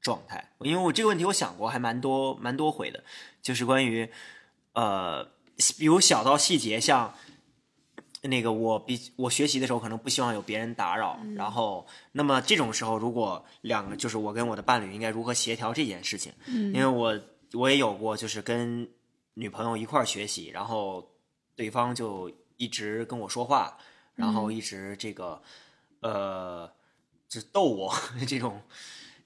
[0.01, 0.53] 状态。
[0.61, 3.03] 因为我这个问题我想过还蛮多蛮多回的，
[3.43, 4.09] 就是关于
[4.73, 5.25] 呃，
[5.79, 7.15] 比如小到细节，像
[8.23, 16.33] 那个我比我学习的时候可能不希望有别人打扰，然后那么这种时候，如果两个就是我跟我的伴侣应该如何协调这件事情？
[16.47, 17.21] 嗯因为我
[17.53, 18.89] 我也有过就是跟
[19.35, 21.09] 女朋友一块儿学习，然后
[21.55, 23.79] 对方就一直跟我说话，
[24.15, 25.41] 然后一直这个、
[26.01, 26.71] 呃，
[27.29, 27.95] 就逗我
[28.27, 28.63] 这种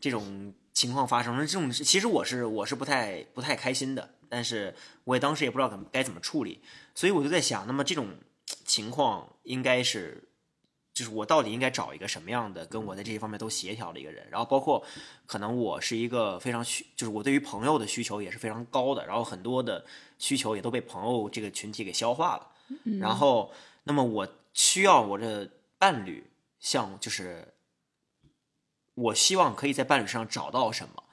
[0.01, 4.75] 这种情况发生，这种其实我是我是不太不太开心的，但是
[5.05, 6.61] 我也当时也不知道怎么该怎么处理，
[6.95, 8.09] 所以我就在想，那么这种
[8.65, 10.25] 情况应该是。
[10.93, 14.85] 就是我到底应该找一个什么样的跟我在这些方面都协调的一个人，然后包括
[15.25, 19.87] 可能我是一个非常需，就是我对于朋友的需求也是非常高的，然后很多的
[20.19, 22.49] 需求也都被朋友这个群体给消化了。
[22.99, 23.51] 然后，
[23.85, 25.49] 那么我需要我的
[25.79, 26.29] 伴侣
[26.59, 27.47] 像就是，
[29.01, 31.05] 我希望可以在伴侣上找到什么，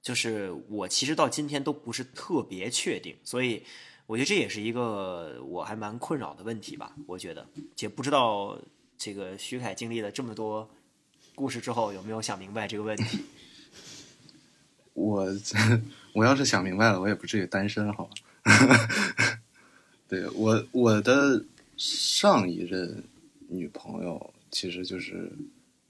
[0.00, 3.62] 就是我其实到今天都不是特别确定，所以
[4.06, 6.94] 我觉得这也是一个我还蛮困扰的问题吧。
[7.06, 7.46] 我觉得，
[7.78, 8.58] 也不知道
[8.96, 10.68] 这个徐凯经历了这么多
[11.34, 13.24] 故事之后，有没有想明白这个问题？
[14.94, 15.26] 我
[16.14, 18.12] 我要是想明白了，我也不至于单身， 好吧？
[20.06, 21.44] 对我我的
[21.76, 23.02] 上一任
[23.48, 25.32] 女朋友，其实就是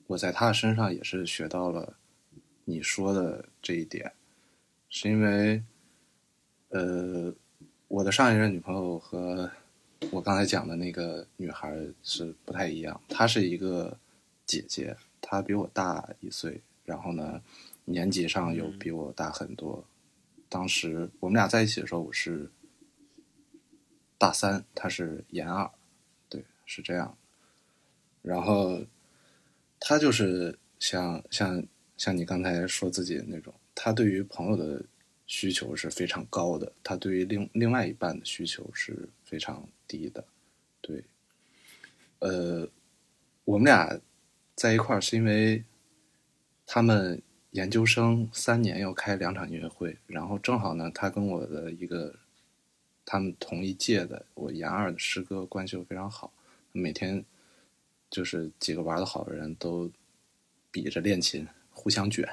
[0.07, 1.97] 我在她身上也是学到了
[2.65, 4.13] 你说的这一点，
[4.89, 5.63] 是因为
[6.69, 7.33] 呃，
[7.89, 9.51] 我的上一任女朋友和
[10.11, 13.97] 我刚才讲的那个女孩是不太一样，她是一个
[14.47, 17.41] 姐姐，她比我大一岁，然后呢。
[17.87, 19.85] 年纪上有比我大很多。
[20.49, 22.51] 当时我们俩在一起的时候，我是
[24.17, 25.71] 大三，她是研二，
[26.31, 27.15] 对，是这样。
[28.23, 28.81] 然后
[29.87, 31.63] 他就是像像
[31.99, 34.83] 像你刚才说自己那种，他对于朋友的
[35.27, 40.25] 需求是非常高的，他对于另另外一半的需求是非常低的。
[40.81, 41.05] 对，
[42.21, 42.67] 呃，
[43.45, 44.01] 我们俩
[44.55, 45.63] 在一块儿是因为
[46.67, 47.21] 他们。
[47.55, 52.13] 研究生三年要开两场音乐会，然后正好呢，他跟我的一个
[53.05, 56.33] 他们同一届的我研二的师哥关系又非常好，
[56.73, 57.25] 每天
[58.15, 59.91] 就是几个玩的好的人都
[60.71, 62.25] 比着练琴，互相卷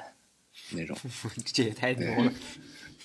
[0.70, 0.96] 那种。
[1.44, 2.32] 这也太牛了。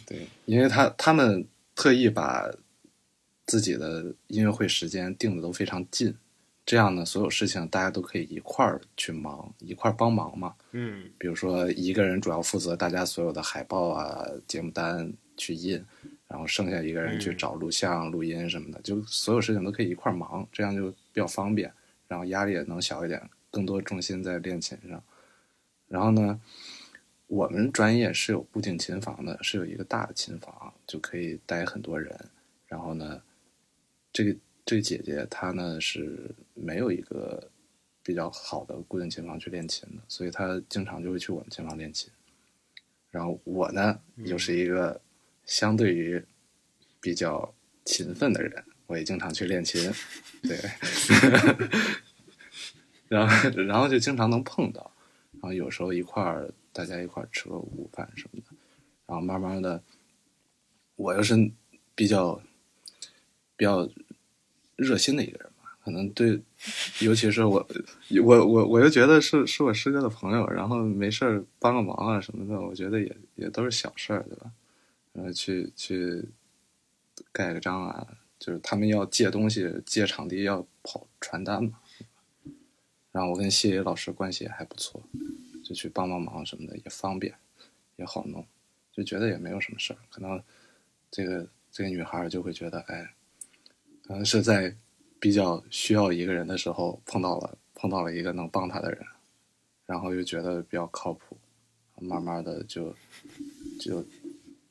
[0.06, 2.48] 对，因为他他们特意把
[3.48, 6.16] 自己的音乐会时间定的都非常近，
[6.68, 10.54] 这样呢，所有事情大家都可以一块儿去忙，一块儿帮忙嘛。
[10.74, 15.84] 嗯比如说一个人主要负责大家所有的海报啊、节目单去印，
[16.28, 21.74] 然后剩下一个人去嗯找录像、录音什么的，就所有事情都可以一块儿忙，这样就比较方便，
[22.08, 25.04] 然后压力也能小一点，更多重心在练琴上。
[25.88, 26.42] 然后呢，
[27.28, 32.18] 我们专业是有固定琴房的，是有一个大的琴房，就可以待很多人。
[32.68, 33.22] 然后呢，
[34.12, 34.36] 这个
[34.66, 37.50] 这个姐姐她呢是没有一个
[38.04, 42.12] 比较好的固定琴房去练琴的，所以她经常就会去我们琴房练琴。
[43.10, 45.00] 然后我呢，又是一个
[45.46, 46.22] 相对于
[47.00, 47.54] 比较
[47.86, 49.92] 勤奋的人，我也经常去练琴，
[50.42, 50.58] 对，
[53.08, 54.92] 然后然后就经常能碰到，
[55.34, 58.56] 然后有时候一块儿大家一块儿吃个午饭什么的，
[59.06, 59.84] 然后慢慢的，
[60.96, 61.52] 我又是
[61.96, 62.42] 比较
[63.56, 63.90] 比较
[64.76, 66.42] 热心的一个人吧，可能对，
[67.02, 67.68] 尤其是我
[68.24, 74.52] 我我我又觉得是是我师哥的朋友，然后没事儿帮个忙啊什么的，我觉得也也都是小事儿，对吧？
[75.14, 76.24] 然后去去
[77.32, 78.08] 盖个章啊，
[78.40, 81.80] 就是他们要借东西、借场地要跑传单嘛。
[83.12, 85.02] 然后我跟谢野老师关系也还不错，
[85.66, 87.34] 就去帮帮忙什么的也方便，
[87.96, 88.46] 也好弄，
[88.92, 89.98] 就觉得也没有什么事儿。
[90.10, 90.40] 可能
[91.10, 93.10] 这个这个女孩就会觉得，哎，
[94.04, 94.76] 可能是在
[95.20, 99.04] 比较需要一个人的时候碰到了碰到了一个能帮她的人，
[99.88, 101.36] 然后又觉得比较靠谱，
[102.00, 102.96] 慢慢的就
[103.80, 104.06] 就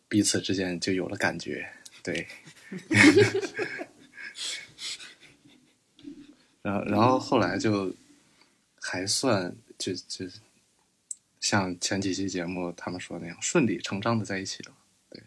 [0.09, 1.69] 彼此之间就有了感觉，
[2.05, 2.25] 对。
[6.63, 7.95] 然后，然后后来就
[8.81, 10.27] 还算就就
[11.39, 14.75] 像前几期节目他们说那样顺理成章的在一起了，
[15.11, 15.23] 对，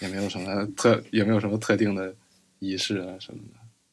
[0.00, 2.16] 也没有什么特也没有什么特定的
[2.60, 3.42] 仪式啊什么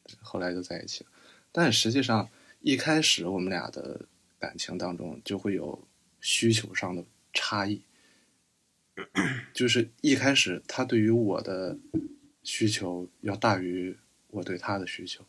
[0.05, 1.09] 的，后来就在一起了。
[1.51, 2.29] 但实际上
[2.61, 4.05] 一开始我们俩的
[4.39, 5.85] 感情当中就会有
[6.21, 7.03] 需求上的
[7.33, 7.81] 差异，
[9.53, 11.77] 就是一开始他对于我的
[12.43, 13.97] 需求要大于
[14.29, 15.23] 我对他的需求，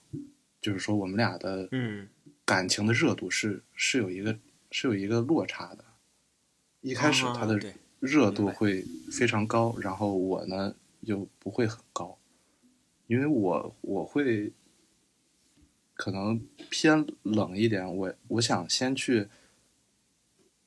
[0.60, 2.08] 就是说我们俩的嗯。
[2.44, 4.36] 感情的热度是是有一个
[4.72, 5.84] 是有一个落差的。
[6.80, 7.58] 一开始他的
[8.00, 12.18] 热度会非常高，然后我呢又不会很高，
[13.06, 14.52] 因为我我会
[15.94, 19.28] 可能偏冷一点，我我想先去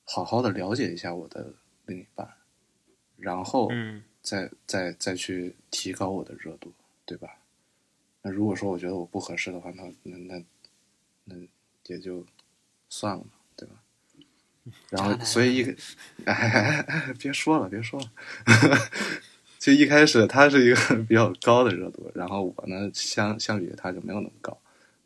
[0.05, 2.35] 好好的了解一下我的另一半，
[3.17, 6.73] 然后嗯再再再去提高我的热度，
[7.05, 7.29] 对吧？
[8.23, 10.43] 那如果说我觉得我不合适的话，那那那
[11.25, 11.35] 那
[11.85, 12.25] 也就
[12.89, 13.75] 算了嘛，对吧？
[14.89, 15.75] 然后所以一个，
[16.25, 18.11] 哎 别说了，别说了。
[19.59, 24.59] 就一开始他是一个比较高的热度，然后我呢相相比于他就没有那么高，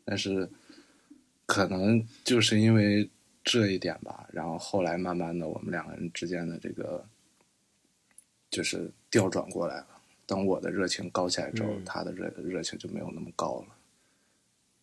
[0.04, 0.48] 但是
[1.46, 3.08] 可能就是因为
[3.44, 7.06] 这一点吧，然后后来慢慢的我们两个人之间的这个
[8.50, 9.86] 就是调转过来了。
[10.26, 13.76] 当我的热情高起来之后，嗯他的热热情就没有那么高了。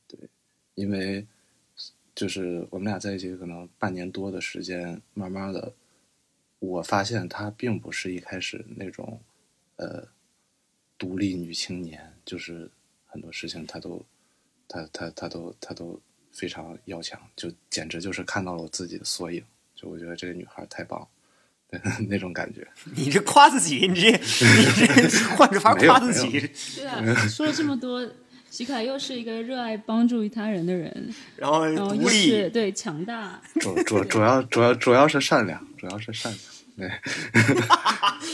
[0.08, 0.20] 对，
[0.76, 1.26] 因为
[2.16, 5.74] 就是我们俩在一起可能半年多的时间，慢慢的，
[6.60, 9.22] 我发现她并不是一开始那种
[9.76, 10.08] 呃
[10.98, 12.70] 独立女青年，就是
[13.06, 14.04] 很多事情她都
[14.68, 16.00] 她她她都她都
[16.32, 19.44] 非常要强，就简直就是看到了我自己的缩影。
[19.76, 21.08] 就我觉得这个女孩太棒了，
[22.10, 22.66] 那种感觉。
[22.96, 26.40] 你这夸自己，你这你这 换着法夸自己，
[26.78, 28.08] 对啊，说了这么多，
[28.50, 36.42] 徐凯又是一个热爱帮助他人的人，然后然后又是，对强大，主主主要主要主要是善良，主要是善良。
[36.78, 36.92] 对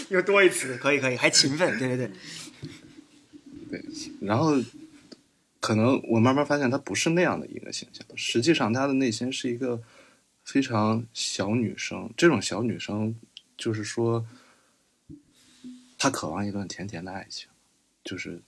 [0.09, 2.11] 又多一次，可以可以，还勤奋，对对对，
[3.71, 3.85] 对，
[4.19, 4.53] 然后
[5.61, 9.81] 可能我慢慢发现他不是那样的一个形象，实际上他的内心是一个
[10.43, 12.11] 非常小女生。
[12.15, 13.15] 这种小女生
[13.57, 14.25] 就是说，
[15.97, 17.49] 她渴望一段甜甜的爱情，
[18.03, 18.41] 就是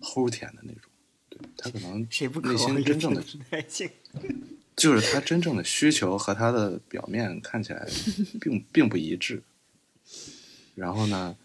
[0.00, 0.90] 齁甜的那种。
[1.28, 3.90] 对她可能内心真正的爱情？
[4.76, 7.86] 就是她真正的需求和她的表面看起来
[8.40, 9.42] 并并不一致。
[10.74, 11.36] 然后呢，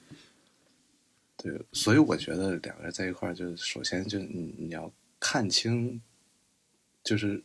[1.38, 6.02] 对，所以我觉得两个人在一块儿，就首先就你你要看清，
[7.04, 7.42] 就是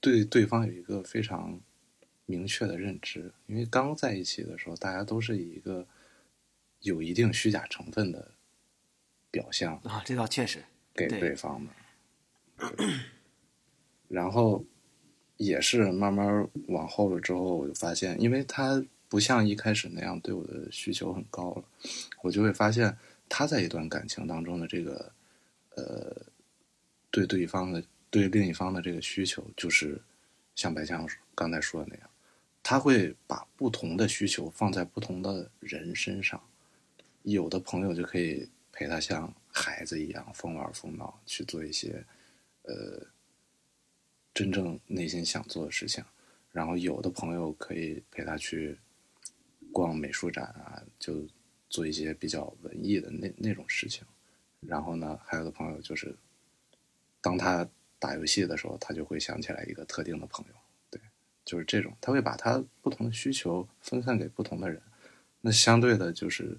[0.00, 1.60] 对对方有一个非常
[2.30, 5.86] 明确的认知，因为刚在一起的时候，大家都是以一个
[6.80, 8.32] 有一定虚假成分的
[9.30, 10.62] 表象啊，这倒确实
[10.92, 12.68] 给对对方的。
[14.08, 14.62] 然后
[15.38, 21.64] 也是慢慢往后了之后，我就发现，因为他不像一开始那样对我的需求很高了，
[22.22, 22.94] 我就会发现
[23.26, 25.10] 他在一段感情当中的这个
[25.76, 26.14] 呃，
[27.10, 29.98] 对对方的对另一方的这个需求，就是
[30.54, 32.10] 像白强刚才说的那样，
[32.62, 36.42] 他会把不同的需求放在不同的人身上，
[37.22, 42.04] 有的朋友就可以陪他像孩子一样疯玩疯闹，去做一些
[42.62, 43.06] 呃
[44.34, 46.04] 真正内心想做的事情，
[46.52, 48.78] 然后有的朋友可以陪他去
[49.72, 51.26] 逛美术展啊，就
[51.68, 54.04] 做一些比较文艺的那那种事情。
[54.60, 56.14] 然后呢，还有的朋友就是，
[57.20, 60.54] 当他打游戏的时候，他就会想起来一个特定的朋友，
[61.48, 64.82] 就是这种，他会把他不同的需求分散给不同的人。
[65.40, 66.54] 那相对的，就是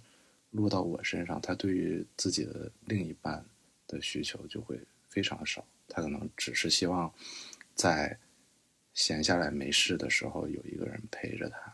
[0.50, 3.46] 落到我身上，他对于自己的另一半
[3.86, 7.14] 的需求就会非常少，他可能只是希望
[7.76, 8.18] 在
[8.96, 11.72] 闲下来没事的时候有一个人陪着他，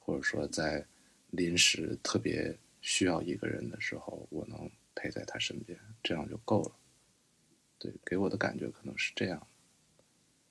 [0.00, 0.84] 或者说在
[1.30, 6.72] 临时特别需要一个人的时候，我能陪在他身边，这样就够了。
[7.78, 9.46] 对，给我的感觉可能是这样。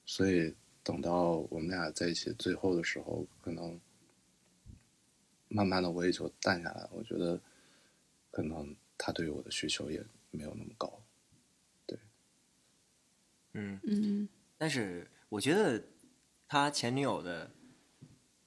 [0.05, 3.79] 所以等到我们俩在一起最后的时候，可能
[5.47, 6.89] 慢慢的我也就淡下来了。
[6.93, 7.39] 我觉得
[8.31, 11.01] 可能他对我的需求也没有那么高。
[11.85, 11.97] 对
[13.53, 15.83] 嗯，嗯但是我觉得
[16.47, 17.51] 他前女友的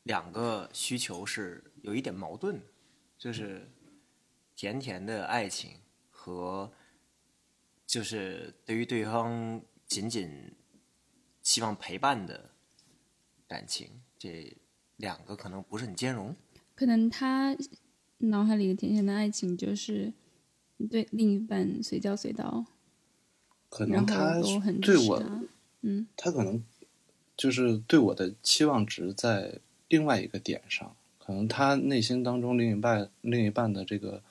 [0.03, 2.67] 两个需求是有一点矛盾的，
[3.19, 3.69] 就是
[4.57, 5.81] 甜甜的爱情
[6.11, 6.73] 和
[7.87, 10.55] 就是对于对方仅仅
[11.53, 12.49] 希望陪伴的
[13.47, 14.57] 感情，这
[14.97, 16.35] 两个可能不是很兼容。
[16.75, 17.55] 可能他
[18.17, 20.15] 脑海里的甜甜的爱情就是
[20.89, 22.65] 对另一半随叫随到，
[23.69, 24.41] 可能他
[24.81, 25.23] 对我。
[25.83, 26.65] 嗯他可能
[27.37, 34.23] 就是对我的期望值在另外一个点上，可能他内心当中另一半另一半的这个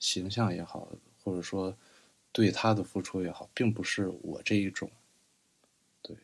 [0.00, 0.88] 形象也好，
[1.22, 1.76] 或者说
[2.32, 4.90] 对他的付出也好，并不是我这一种。
[6.02, 6.16] 对，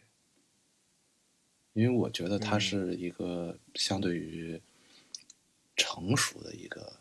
[1.81, 4.61] 因为我觉得她嗯是一个相对于
[5.75, 6.93] 成熟的一个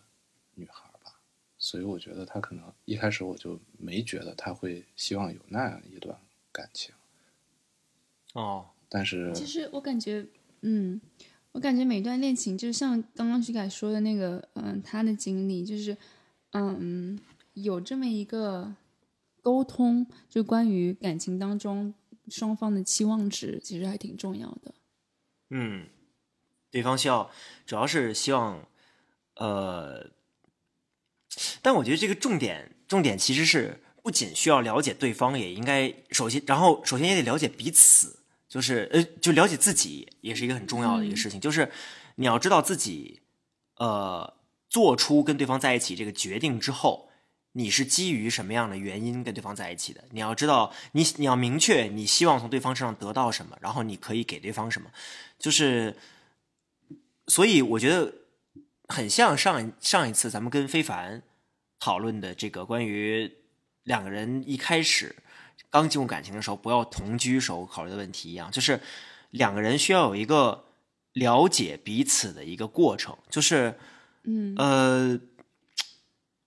[0.56, 1.20] 女孩吧，
[1.58, 6.18] 所以我觉得她可能一开始我就没觉得她会希望有那样一段
[6.54, 6.96] 感情。
[8.34, 10.26] 哦，但是其实我感觉，
[10.62, 11.02] 嗯，
[11.52, 15.98] 我感觉每段恋情，就像刚刚徐凯说的那个，嗯、他的经历，就是，
[16.54, 17.20] 嗯，
[17.54, 18.76] 有这么一个
[19.42, 21.94] 沟通，就关于感情当中
[22.30, 24.74] 双方的期望值，其实还挺重要的。
[25.50, 25.88] 嗯，
[26.70, 27.32] 对方需要，
[27.66, 28.68] 主要是希望，
[29.36, 30.12] 呃，
[31.62, 41.72] 但我觉得这个重点重点其实是不仅需要了解对方，也应该首先，然后首先也得了解彼此，就是呃，就了解自己也是一个很重要的一个事情，就是
[42.16, 43.22] 你要知道自己，
[43.78, 44.36] 呃，
[44.70, 47.09] 做出跟对方在一起这个决定之后。
[47.60, 50.02] 你是基于什么样的原因跟对方在一起的？
[50.12, 54.90] 你要知道，你你要明确你希望从对方身上得到什么，然后你可以给对方什么。
[55.38, 55.98] 就是，
[57.28, 58.14] 所以我觉得
[58.88, 61.22] 很像上一上一次咱们跟非凡
[61.80, 63.30] 讨论的这个关于
[63.84, 65.16] 两个人一开始
[65.70, 68.80] 刚进入感情的时候不要同居时候考虑的问题一样，就是
[69.32, 70.64] 两个人需要有一个
[71.12, 73.78] 了解彼此的一个过程，就是
[74.24, 75.20] 嗯呃，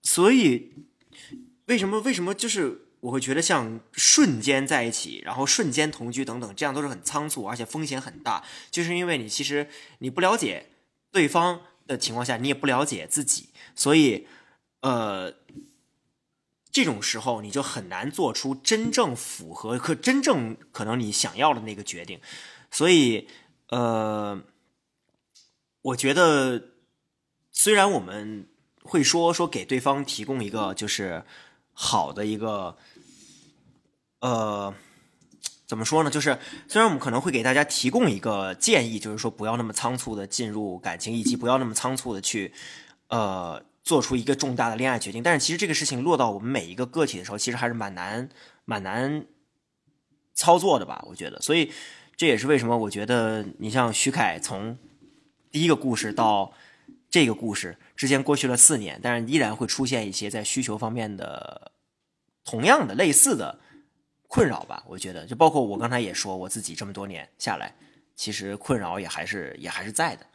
[0.03, 0.73] 所以
[1.67, 10.71] 为什么为什么就是我会觉得像瞬间在一起，然后瞬间同居等等，这样都是很仓促，而且风险很大，就是因为你其实你不了解
[11.11, 14.27] 对方的情况下，你也不了解自己，所以
[14.81, 15.35] 呃。
[16.75, 22.19] 这种时候，你就很难做出真正符合可真正可能你想要的那个决定，
[22.71, 23.29] 所以，
[23.69, 24.43] 呃，
[25.83, 26.71] 我觉得
[27.51, 28.49] 虽然我们
[28.83, 31.27] 会说说给对方提供一个就是
[31.73, 32.77] 好的一个，
[34.21, 34.73] 呃，
[35.67, 36.11] 怎么说呢？
[36.11, 42.53] 就是虽然我们可能会给大家提供一个建议，就是说不要那么仓促的进入感情，以及不要那么仓促的去，
[43.09, 45.23] 呃，做出一个重大的恋爱决定。
[45.23, 48.29] 但是其实这个事情落到我们每一个个体的时候，其实还是蛮难
[48.65, 49.25] 蛮难
[50.35, 51.03] 操作的吧？
[51.09, 51.73] 我觉得，所以
[52.17, 54.77] 这也是为什么我觉得你像徐凯从
[55.51, 56.53] 第一个故事到
[57.13, 61.71] 这个故事之间过去了四年，但是依然会出现一些在需求方面的
[62.43, 63.61] 同样的类似的
[64.29, 64.83] 困扰吧。
[64.89, 67.75] 我觉得，就包括我刚才也说，我自己这么多年下来，
[68.17, 70.27] 其实困扰也还是也还是在的。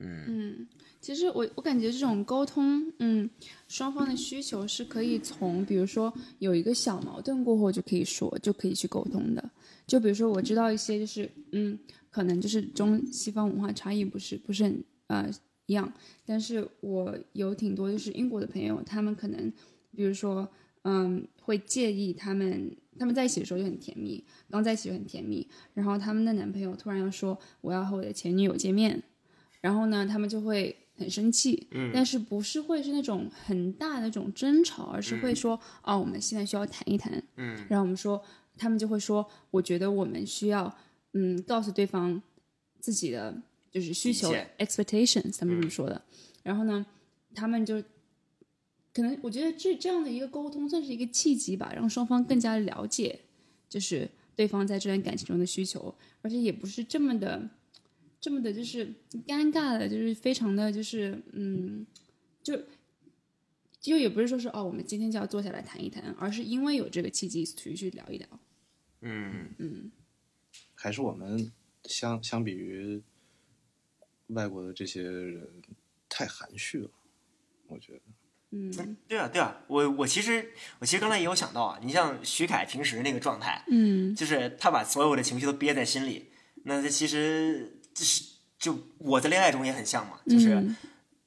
[0.00, 0.68] 嗯嗯，
[1.00, 3.30] 其实我我感觉这种沟通，嗯，
[3.68, 9.42] 双方的需求是可以从，比如说有一个小矛盾过后就可以说，就可以去沟通的。
[9.86, 11.78] 就比如说我知道一些，就是嗯，
[12.10, 15.30] 可能就是中西方文化差异不是不是很呃
[15.66, 15.92] 样，
[16.26, 19.52] 但是我有挺多就是英国的朋友，他们可能
[19.94, 20.48] 比如说
[20.82, 29.02] 嗯会介意他们他们在一起的时候就很甜蜜，刚在一起就很甜蜜，然后他们的男朋友突然要说我要和我的前女友见面。
[29.60, 38.20] 然后呢，他们就会很生气，嗯，但是不是会是那种很大的那种争吵，而是会说，哦，我们现在需要谈一谈，嗯，然后我们说，
[38.56, 40.76] 他们就会说，我觉得我们需要，
[41.12, 42.20] 嗯，告诉对方
[42.80, 43.40] 自己的
[43.72, 46.00] 就是需求 expectations，他们这么说的。
[46.44, 46.86] 然后呢，
[47.34, 47.82] 他们就
[48.92, 53.18] 可能我觉得这这样的一个沟通算是一个契机吧，让双方更加了解，
[53.68, 57.50] 就是对方在这段感情中的需求，而且也不是这么的。
[58.20, 58.86] 这么的，就是
[59.26, 61.84] 尴尬的，就是非常的，就是嗯，
[62.40, 62.56] 就
[63.80, 68.28] 就也不是说是哦，我们今天就要坐下来谈一谈，而是因为有这个契机去去聊一聊。
[69.00, 69.90] 嗯嗯，
[70.74, 71.50] 还是我们
[71.86, 73.02] 相相比于
[74.34, 75.48] 外国的这些人
[76.08, 76.90] 太含蓄了，
[77.68, 78.00] 我觉得。
[78.50, 86.30] 嗯，对啊，对啊，我我其实我其实刚才也有想到啊，你像徐凯平时那个状态，嗯，就是他把所有的情绪都憋在心里，
[86.64, 87.78] 那他其实。
[87.94, 88.24] 就是
[88.58, 90.66] 就我在恋爱中也很像嘛，就是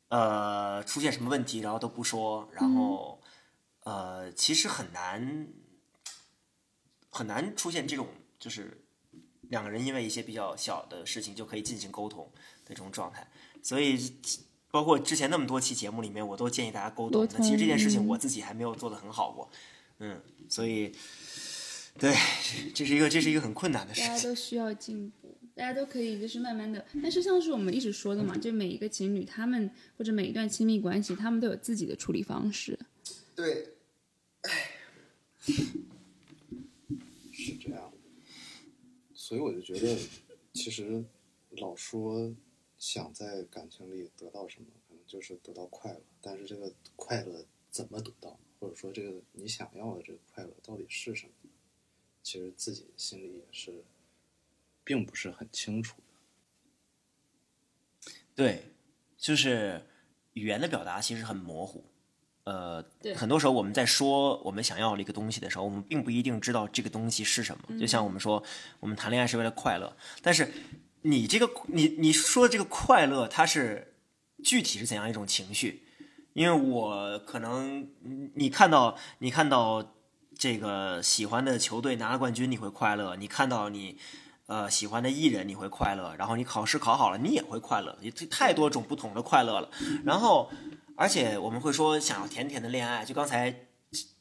[0.07, 3.21] 呃出现什么问题然后都不说，然后
[3.81, 5.47] 呃其实很难
[7.11, 8.07] 很难出现这种
[8.39, 8.83] 就是
[9.43, 12.31] 两个人因为一些比较小的事情就可以进行沟通
[12.65, 13.25] 的这种状态，
[13.61, 13.97] 所以
[14.71, 17.27] 包括之前那么多期节目里面，我都建议大家沟通。
[17.33, 19.49] 那其实这件事情我自己还没有做得很好过，
[19.99, 20.91] 嗯，所以
[21.97, 22.13] 对，
[22.73, 25.37] 这是一个这是一个很困难的事情，大家都需要进步。
[25.55, 32.77] 大家都可以就是慢慢的，但是像是我们一直说的嘛，就每一个情侣，他们或者每一段亲密关系，他们都有自己的处理方式。
[33.33, 33.69] 对，
[37.31, 37.89] 是这样。
[39.13, 39.97] 所以我就觉得，
[40.51, 41.05] 其实
[41.51, 42.35] 老说
[42.87, 46.01] 想在感情里得到什么，可能就是得到快乐。
[46.21, 51.33] 但是这个快乐怎么得到，或者说这个你想要的这个快乐到底是什么，
[52.21, 53.83] 其实自己心里也是。
[54.87, 55.99] 并不是很清楚
[58.03, 58.71] 的，对，
[59.17, 59.83] 就是
[60.33, 61.83] 语言的表达其实很模糊，
[62.43, 67.79] 呃，很多时候我们在说我们想要的一个东西的时候，我们并不一定知道这个东西是什么。
[67.79, 68.43] 就像我们说，
[68.79, 70.53] 我们谈恋爱是为了快乐，但是
[71.05, 73.95] 你这个你你说的这个快乐，它是
[74.43, 75.83] 具体是怎样一种情绪？
[76.33, 77.87] 因为我可能
[78.33, 79.93] 你看到你看到
[80.37, 83.97] 这个喜欢的球队拿了冠军，你会快乐；你看到你。
[84.47, 89.67] 呃，喜欢的艺人你会快乐，然后你考试考好了你也会快乐，这太多种不同的快乐了。
[90.05, 90.51] 然后，
[90.95, 93.64] 而且我们会说想要甜甜的恋爱，就刚才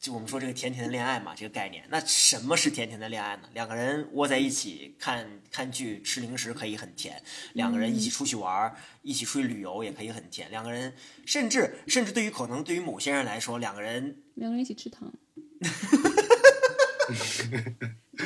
[0.01, 1.85] 就我们说这个甜甜的恋爱嘛，这个概念。
[1.91, 3.43] 那什么是甜甜的恋爱呢？
[3.55, 7.15] 两个人窝在一起看看剧、吃零食可以很甜；
[7.55, 10.93] 两个人一起出去玩、一起出去旅游也可以很甜；两个人
[11.25, 15.13] 甚至甚至对于可能对于某些人来说，两个人两个人一起吃糖。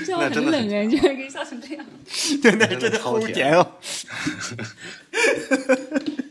[0.04, 1.84] 这样很冷哎，就可以笑成这样。
[2.42, 3.78] 对，那真的好甜哦。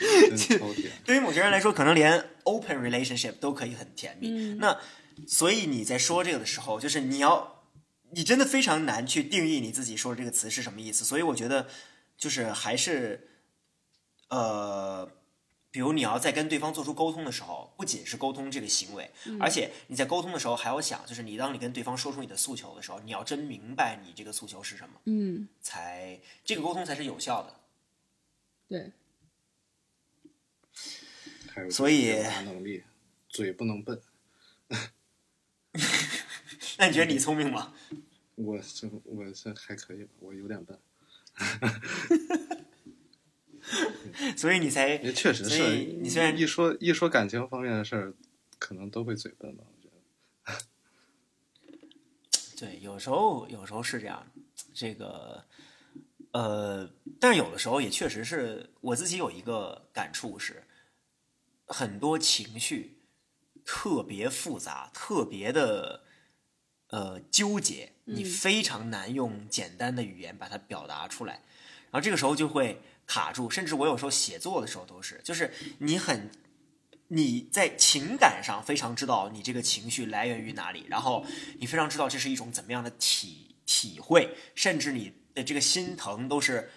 [1.04, 4.28] 对于某些人来说，可能连 open relationship 都可以很甜蜜。
[4.54, 4.80] 那
[5.26, 7.64] 所以你在说这个的时候，就是你要，
[8.10, 11.04] 你真的非常难去定义你自己说的这个词是什么意思。
[11.04, 11.68] 所以我觉得，
[12.16, 13.28] 就是还是，
[14.28, 15.10] 呃。
[15.72, 27.54] 比如你要在跟对方做出沟通的时候，不仅是沟通这个行为，而且你在沟通的时候还要想，就是你当你跟对方说出你的诉求的时候，你要真明白你这个诉求是什么，嗯，才这个沟通才是有效的。
[28.68, 28.90] 对。
[31.70, 32.12] 所以
[32.44, 32.82] 能力，
[33.28, 34.00] 嘴不能笨。
[36.78, 37.74] 那你觉得你聪明吗？
[38.36, 40.78] 我这我这还可以吧，我有点笨。
[44.36, 48.14] 所以你才确实是你虽然一说一说感情方面的事儿，
[48.58, 49.64] 可能都会嘴笨吧？
[49.66, 50.58] 我觉得。
[52.58, 54.26] 对，有时候有时候是这样。
[54.72, 55.44] 这个
[56.32, 56.88] 呃，
[57.18, 60.62] 但是有的时候也确实是我自己有一个感触是，
[61.70, 62.98] 很多情绪
[63.64, 66.02] 特别复杂，特别的
[66.88, 71.40] 呃纠结，你非常难用简单的语言把它表达出来，
[71.90, 72.82] 然后这个时候就会。
[73.06, 76.30] 卡住，甚至我有时候写作的时候都是，就是你很
[77.08, 81.26] 你在情感上非常知道你这个情绪来源于哪里，然后
[81.58, 86.70] 你非常知道这是一种怎么样的体体会，甚至你的这个心疼都是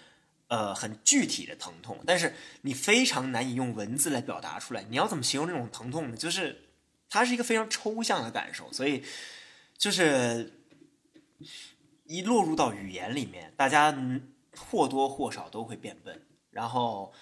[0.48, 4.84] 呃很具体的疼痛，但是你非常难以用文字来表达出来。
[4.90, 6.18] 你要怎么形容这种疼痛呢？
[6.18, 6.70] 就是
[7.10, 9.04] 它是一个非常抽象的感受，所以
[9.78, 10.54] 就是
[12.06, 13.96] 一落入到语言里面，大家
[14.56, 17.14] 或多或少都会变笨，然后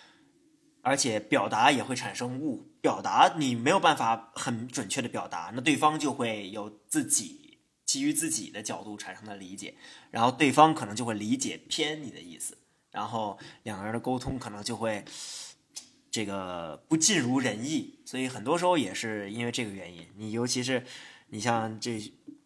[0.81, 2.67] 而且表达也会产生误。
[2.81, 9.75] 表达你没有办法很准确的表达，那对方就会有自己基于自己的角度产生的理解，
[10.09, 12.57] 然后对方可能就会理解偏你的意思，
[12.91, 15.03] 然后两个人的沟通可能就会
[16.09, 20.05] 这个不尽如人意，所以很多时候也是因为这个原因。
[20.17, 20.83] 你尤其是
[21.29, 21.99] 你像这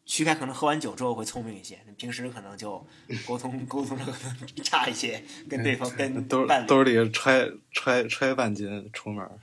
[0.06, 2.86] 徐凯，可能喝完酒之后会聪明一些，平时可能就
[3.28, 9.40] 沟通沟通的可能 差一些，跟对方跟兜兜里揣揣揣半斤出门儿，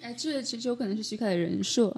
[0.00, 1.88] 哎，这其实有可能是徐凯的人设，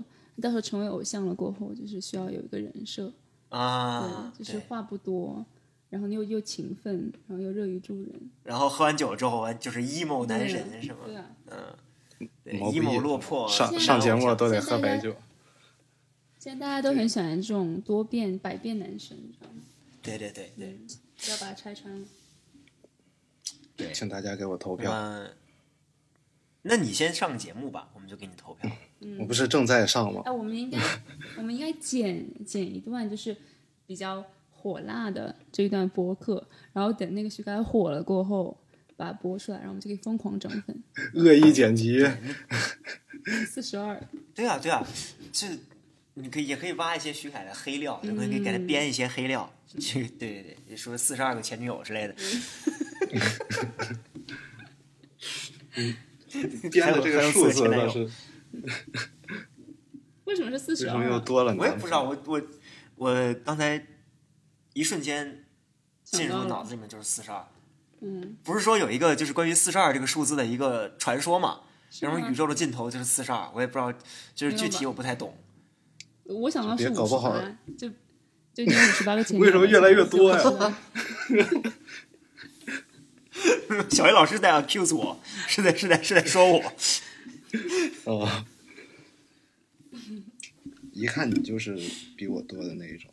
[0.42, 3.10] 到时候成为偶像了过后，就是需要有一个人设，
[3.48, 5.46] 啊，对，就是话不多，
[5.90, 10.98] 然后又又勤奋，然后又乐于助人，然后喝完酒之后就是 emo 男神是吗？
[11.04, 15.14] 对啊，嗯，，emo 落魄上上节目都得喝白酒。
[16.38, 19.62] 现在大家都很喜欢这种多变百变男神，你知道吗？
[20.00, 20.88] 对对对对，嗯，
[21.28, 22.06] 要把它拆穿了。
[23.76, 24.90] 对请大家给我投票。
[24.92, 25.30] 嗯，
[26.62, 28.70] 那你先上节目吧，我们就给你投票。
[29.18, 30.30] 我不是正在上吗哎，？
[30.30, 30.78] 我们应该，
[31.36, 33.36] 我们应该剪剪一段，就是
[33.86, 34.24] 比较
[34.60, 38.56] 火辣的这一段播客，然后等那个徐凯火了过后，
[38.96, 40.82] 把它播出来，然后我们就可以疯狂涨粉。
[41.14, 42.06] 恶意剪辑，
[43.46, 43.98] 四十二，
[44.34, 44.86] 对啊对啊，
[45.32, 45.46] 这
[46.14, 49.50] 你可以也可以挖一些徐凯的黑料，也可以给他编一些黑料。
[49.66, 52.14] 这个对对对，说四十二个前女友之类的，
[56.70, 58.10] 编的这个数字倒是
[60.24, 61.20] 为什么是四十为什么又？
[61.20, 61.58] 多了呢？
[61.60, 62.42] 我也不知道，我我
[62.96, 63.78] 我刚才
[64.80, 65.44] 一瞬间
[66.02, 67.46] 进入脑子里面就是四十二。
[68.00, 71.60] 嗯，不是说有一个就是关于四十二这个数字的一个传说嘛？
[71.90, 73.92] 是吗然后宇宙的尽头就是四十二，我也不知道，
[74.34, 75.36] 就是具体我不太懂。
[76.24, 77.90] 我想到是五十别搞不好八，就
[78.54, 79.36] 就你五十八个前。
[79.38, 80.76] 为什么越来越多呀呀？
[83.90, 86.72] 小叶老师在 accuse 我，是在是在是在说我。
[88.04, 88.46] 哦，
[90.92, 91.76] 一看你就是
[92.16, 93.10] 比我多的那一种。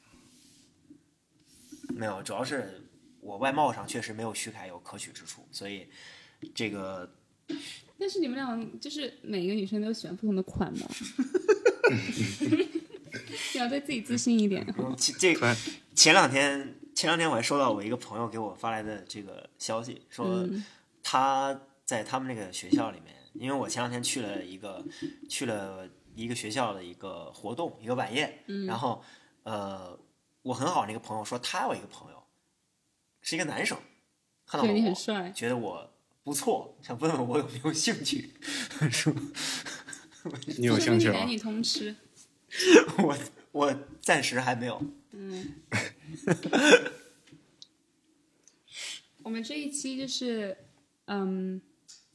[1.98, 2.82] 没有，主要是
[3.20, 5.88] 我外貌上确实没有徐凯有可取之处，所以
[6.54, 7.10] 这个
[8.00, 10.88] 但是你们俩就是每一个女生都喜欢不同的款吧？
[13.54, 14.66] 你 要对自己自信一点。
[14.78, 15.34] 嗯这
[15.96, 20.64] 前两天前两天我还收到我一个朋友给我发来的这个消息，说嗯
[21.02, 24.86] 他在他们那个学校里面，因为我前两天去了一个
[25.28, 29.02] 去了一个学校的一个活动一个晚宴，然后
[29.44, 29.98] 呃，
[30.48, 32.24] 我很好那个朋友说他有一个朋友
[33.22, 33.78] 是一个男生，
[34.46, 35.94] 看到觉得你很我帅，觉得我
[36.24, 38.34] 不错，想问问我有没有兴趣，
[38.90, 39.14] 说
[40.58, 41.28] 你有兴趣吗男？
[41.28, 41.94] 女通吃。
[43.04, 43.18] 我
[43.52, 44.82] 我暂时还没有。
[45.12, 45.54] 嗯，
[49.24, 50.58] 我们这一期就是，
[51.06, 51.62] 嗯，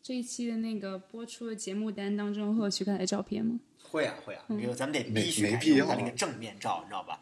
[0.02, 3.60] 这一期的那个播出的节目单当中会有徐凯的照片吗？
[3.92, 7.20] 会啊会啊，嗯比如咱们得没必须没必要他那个正面照，你知道吧？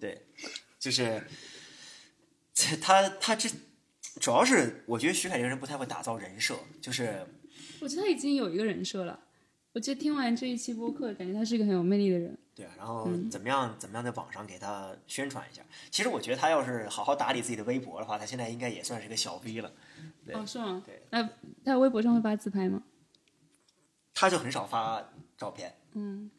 [0.00, 0.22] 对，
[0.78, 1.26] 就是
[2.80, 3.50] 他他这
[4.20, 7.26] 主要是我觉得徐凯这个人不太会打造人设，就是
[7.80, 9.18] 我觉得他已经有一个人设了。
[9.72, 12.38] 我觉得听完这一期播客，感觉他是一个很有魅力的人。
[12.54, 15.60] 对啊，然后嗯怎么样怎么样在网上给他宣传一下。
[15.90, 19.72] 其实我觉得他要是好好打理自己的微博的话，他现在应该也算是个小 V 了。
[20.24, 20.80] 对哦，是吗？
[20.86, 21.02] 对。
[21.10, 21.30] 那他
[21.64, 22.84] 在微博上会发自拍吗？
[24.14, 25.04] 他就很少发
[25.36, 26.30] 照片，嗯，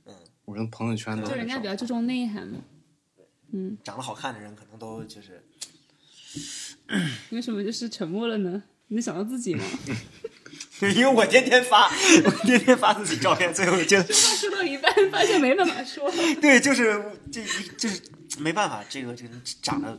[0.45, 2.59] 我跟朋友圈都就人家比较注重内涵嘛。
[3.51, 5.43] 嗯，长得好看的人可能都就是
[7.29, 8.63] 为什么就是沉默了呢？
[8.87, 9.63] 你能想到自己吗？
[10.81, 16.11] 因为我天天发，我天天发自己照片，最后就说到一半，发现没办法说。
[16.41, 17.01] 对，就是
[17.31, 17.43] 这
[17.77, 18.01] 就是
[18.39, 19.97] 没办法，这个这个长得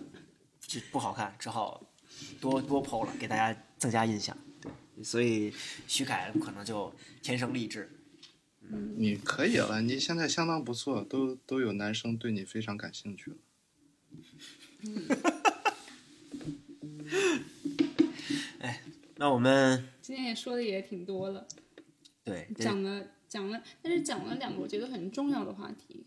[0.60, 1.82] 就不好看，只好
[2.40, 4.36] 多多剖了，给大家增加印象。
[4.60, 4.70] 对，
[5.02, 5.50] 所以
[5.86, 7.90] 徐凯可能就天生丽质。
[8.96, 13.36] 你可以了，你现在相当不错，都都有男生对你非常感兴趣了。
[19.18, 21.48] 那我们今天也说的也挺多了，
[22.22, 26.04] 对这讲了讲了，但是讲了两个我觉得很重要的话题，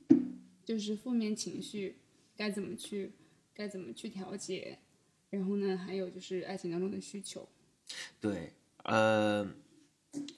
[0.63, 1.95] 就是负面情绪
[2.37, 3.11] 该怎么去
[3.51, 4.77] 该怎么去调节，
[5.31, 7.49] 然后呢，还有就是爱情当中的需求。
[8.21, 8.53] 对，
[8.83, 9.49] 呃，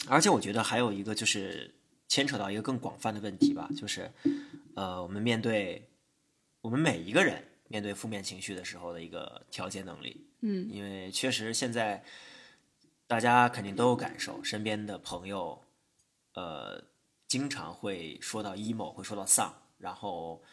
[0.08, 1.74] 而且我觉得还有一个就是
[2.12, 4.12] 牵扯到一个更广泛的问题吧，就是
[4.76, 5.90] 呃，我们面对
[6.60, 10.28] 我们每一个人面对负面情绪的时候的一个调节能力。
[10.42, 12.04] 嗯因为确实现在
[13.08, 15.64] 大家肯定都有感受，身边的朋友，
[16.34, 16.84] 呃，
[17.30, 20.44] 经常会说到 emo，会说到丧，然后，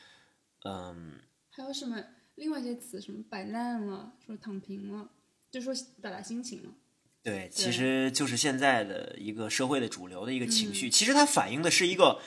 [0.62, 1.18] 嗯，
[1.50, 2.00] 还有什么
[2.36, 5.10] 另外一些词，什么摆烂了，说躺平了，
[5.50, 6.70] 就说表达心情了。
[7.28, 12.20] 对，其实就是现在的一个社会的主流的一个情绪，其实它反映的是一个，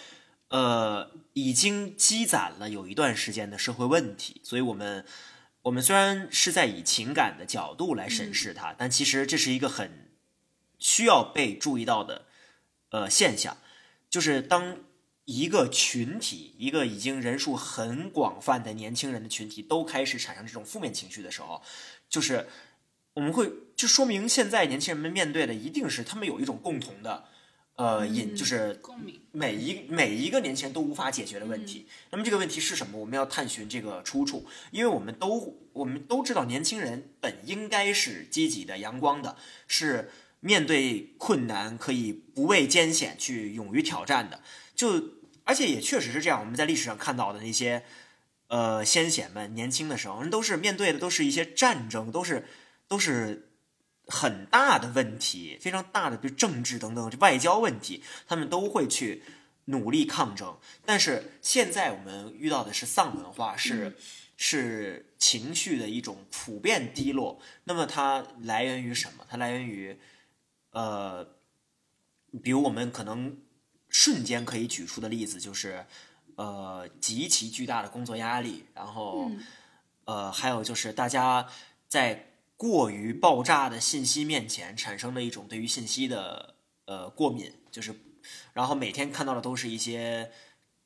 [0.49, 5.05] 呃，已经积攒了有一段时间的社会问题，所以我们。
[5.63, 10.09] 我们虽然是在以情感的角度来审视它，但其实这是一个很
[10.79, 12.25] 需要被注意到的
[12.89, 13.55] 呃现象，
[14.09, 14.79] 就是当
[15.25, 21.61] 一个群体，一个已经人数很广泛的年轻人的群体都开始产生这种负面情绪的时候，
[22.09, 22.47] 就是
[23.13, 27.25] 我们会就说明现在年轻人们面对的一定是他们有一种共同的
[27.75, 29.19] 呃隐，就是共鸣。
[29.31, 31.87] 每一每一个年轻人都无法解决的问题。
[32.11, 32.99] 那么这个问题是什么？
[32.99, 39.37] 我们要探寻这个出处，因为我们都我们都知道，年轻人本应该是积极的、阳光的，
[39.67, 44.41] 是面对困难可以不畏艰险去勇于挑战的。
[44.75, 47.83] 就而且也确实是这样，我们在历史上看到的那些
[48.47, 52.45] 呃先贤们年轻的时候，人都是面对的都是一些战争，都是
[52.91, 53.47] 都是。
[54.07, 59.23] 很大的问题，非常大的，比如政治等等外交问题，他们都会去
[59.65, 60.57] 努力抗争。
[60.85, 63.95] 但是现在我们遇到的是丧文化，是、
[64.35, 67.39] 是情绪的一种普遍低落。
[67.63, 69.25] 那么它来源于什么？
[69.29, 69.97] 它来源于
[70.71, 71.25] 呃，
[72.43, 73.37] 比如我们可能
[73.87, 75.85] 瞬间可以举出的例子就是
[76.35, 79.43] 呃极其巨大的工作压力，然后、嗯
[80.03, 81.47] 呃还有就是大家
[81.87, 82.30] 在
[82.61, 87.95] 过于爆炸的信息面前产生了一种对于信息的呃过敏，就是
[88.53, 90.31] 然后每天看到的都是一些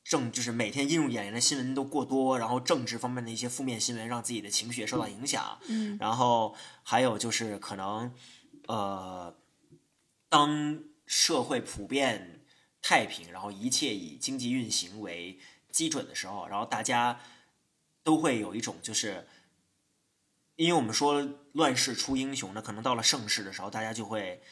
[0.02, 8.10] 政，就是每天映入眼帘的新闻都过多，然后政治方面的一些负面新闻让自己的情绪也受到影响，嗯然后还有就是可能
[8.68, 9.36] 呃，
[10.30, 12.40] 当社会普遍
[12.80, 15.38] 太平，然后一切以经济运行为
[15.70, 17.20] 基准的时候，然后大家
[18.02, 19.28] 都会有一种就是。
[20.56, 24.42] 因为我们说乱世出英雄那，可能到了盛世的时候，大家就会，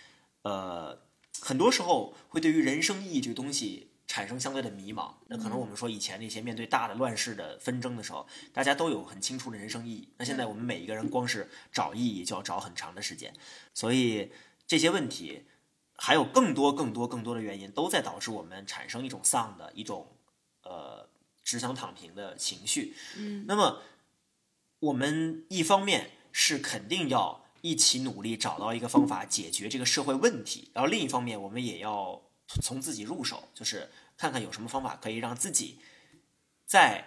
[0.42, 0.98] 呃，
[1.40, 5.14] 很多时候会对于人生意义这个东西产生相对的迷茫。
[5.28, 10.08] 那可能我们说以前那些面对大的乱世的纷争的时候，大家都有很清楚的人生意义。
[10.18, 13.32] 那现在我们每一个人光是找意义就要找很长的时间，
[13.72, 14.30] 所以
[14.66, 15.44] 这些问题
[15.96, 20.06] 还有更多、更多、更多的原因，都在导致我们产生一种丧的一种
[20.64, 21.08] 呃
[21.42, 22.94] 只想躺平的情绪。
[23.16, 23.82] 嗯那么，
[24.80, 32.20] 我们一方面是肯定要一起努力找到一个方法解决这个社会问题，然后另一方面我们也要
[32.62, 35.78] 从自己入手，就是看看有什么方法可以让自己
[36.66, 37.04] 在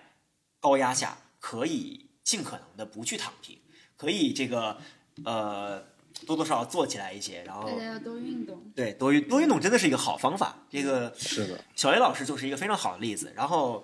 [0.59, 3.59] 高压下可以尽可能的不去躺平，
[3.95, 4.79] 可以这个
[5.23, 5.79] 呃
[6.25, 8.71] 多多少少做起来一些，然后大家要多运动。
[8.75, 13.31] 对多运多运动真的是一个好方法，这个是的，小雷老师就是一个非常好的例子。
[13.35, 13.83] 然后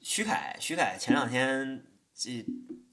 [0.00, 2.44] 徐凯，徐凯前两天这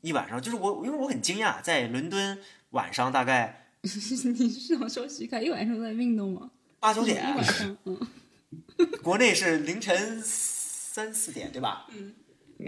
[0.02, 2.38] 一晚上，就是我，因为我很惊讶，在伦敦
[2.72, 6.52] 晚上大概 你是想说徐凯一晚上都在运动吗？
[6.80, 7.99] 八九一点晚，上，嗯，
[9.04, 11.88] 国内是凌晨三四点，对吧？
[11.89, 12.14] 嗯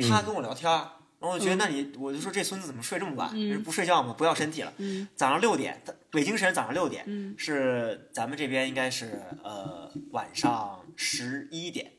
[0.09, 3.29] 他跟我聊天，然后我觉得，那你我就说这孙子怎么睡这么晚？
[3.33, 4.13] 嗯不睡觉吗？
[4.17, 4.73] 不要身体了。
[4.77, 11.91] 嗯早上六点，他北京时间早上六点，嗯是咱们这边应该是呃晚上十一点，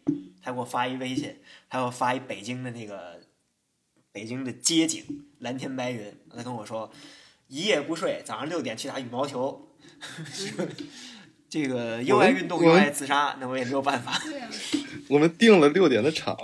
[0.43, 1.37] 他给我发一微信，
[1.68, 3.20] 他给我发一北京的那个
[4.14, 6.88] 北京的街景，蓝天白云，他跟我说
[7.48, 9.68] 一夜不睡，早上六点去打羽毛球。
[11.50, 14.12] 这个又爱运动又爱自杀，那我也没有办法。
[14.12, 14.22] 啊，
[15.10, 16.38] 我们定了六点的场，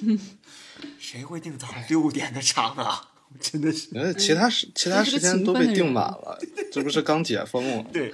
[1.00, 3.14] 谁会定早上六点的场啊？
[3.40, 3.88] 真的是。
[3.94, 6.38] 呃，其他时其他时间都被定满了，
[6.70, 7.86] 这不是刚解封吗？
[7.90, 8.12] 对，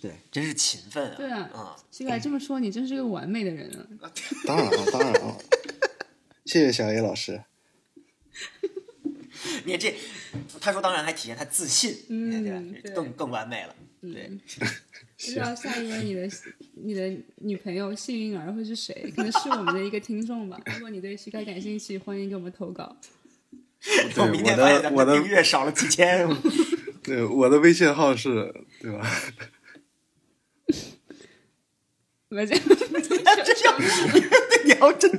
[0.00, 1.14] 对，真是勤奋啊！
[1.18, 3.70] 对啊啊，徐凯这么说，你真是个完美的人
[4.00, 4.10] 啊！
[4.46, 5.38] 当然了，当然了，
[6.44, 7.42] 谢谢小 A 老师。
[9.64, 9.94] 你看这，
[10.60, 12.62] 他说当然还体现他自信，嗯对吧
[12.94, 13.74] 更更完美了。
[14.00, 14.40] 对，嗯，
[15.16, 16.28] 不知道下一位你的
[16.74, 19.10] 你的女朋友幸运儿会是谁？
[19.16, 20.60] 可能是我们的一个听众吧。
[20.66, 22.96] 如果你对徐凯感兴趣，欢迎给我们投稿。
[24.16, 26.26] 我明天发现我的订阅少了几千，
[27.02, 29.10] 对，我的微信号是，对吧？
[32.28, 32.64] 不要这样，
[33.44, 33.78] 这样
[34.64, 35.10] 你要真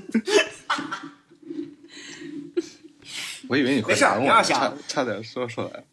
[3.50, 5.84] 我以为你会没事儿拦我，不要想差差点说出来。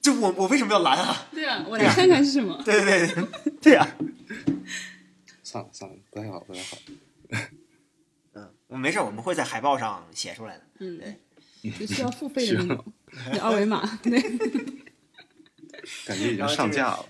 [0.00, 1.28] 就我我为什么要拦啊？
[1.30, 2.60] 对啊，我来看看是什么。
[2.64, 3.24] 对对对
[3.60, 3.86] 对呀、
[5.42, 6.78] 算了算了，不太好，不太好。
[8.68, 10.64] 嗯，没事儿，我们会在海报上写出来的。
[10.78, 12.84] 嗯对，就需要付费的那种，
[13.42, 13.98] 二维码。
[14.02, 14.20] 对，
[16.06, 17.04] 感觉已经上架了。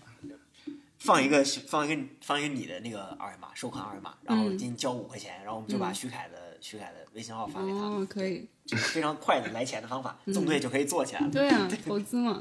[0.99, 8.46] 放一个放一个放一个你的那个二维码，收款二维码，然后嗯进交五块钱，然后我们就把嗯徐凯的徐凯的微信号发给他，哦，可以。
[8.66, 11.30] 就是非常快的来钱的方法，嗯纵队就可以做起来了。
[11.30, 12.38] 对啊， 投资嘛。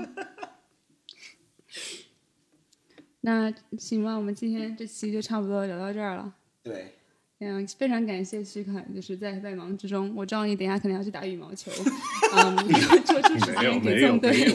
[3.21, 6.33] 那行吧，我们今天这期就差不多聊到这儿了。
[6.63, 6.93] 对，
[7.39, 11.71] 嗯，非常感谢徐凯，就是在百忙之中，我知道你等一下可能要去打羽毛球，
[12.35, 12.57] 嗯，
[13.05, 14.53] 抽出时间给纵队。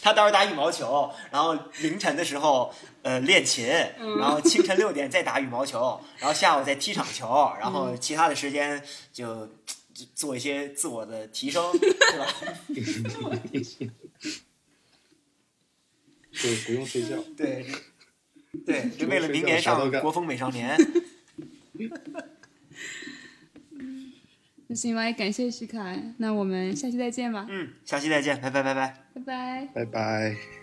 [0.00, 2.72] 有，他到时候打羽毛球，然后凌晨的时候
[3.02, 3.66] 呃练琴，
[3.98, 8.82] 嗯然后清晨六点再打羽毛球，然后下午再踢场球，然后嗯其他的时间
[9.12, 9.46] 就
[9.94, 12.26] 就做一些自我的提升， 对吧？
[16.42, 17.16] 对不用睡觉。
[17.36, 17.66] 对，
[18.64, 20.76] 对， 就为了明年上国风美少年。
[24.70, 28.96] 那行吧，也感谢徐凯，那我们下期再见吧，嗯，下期再见，拜拜拜拜。
[29.14, 29.68] 拜拜。
[29.74, 30.59] 拜拜。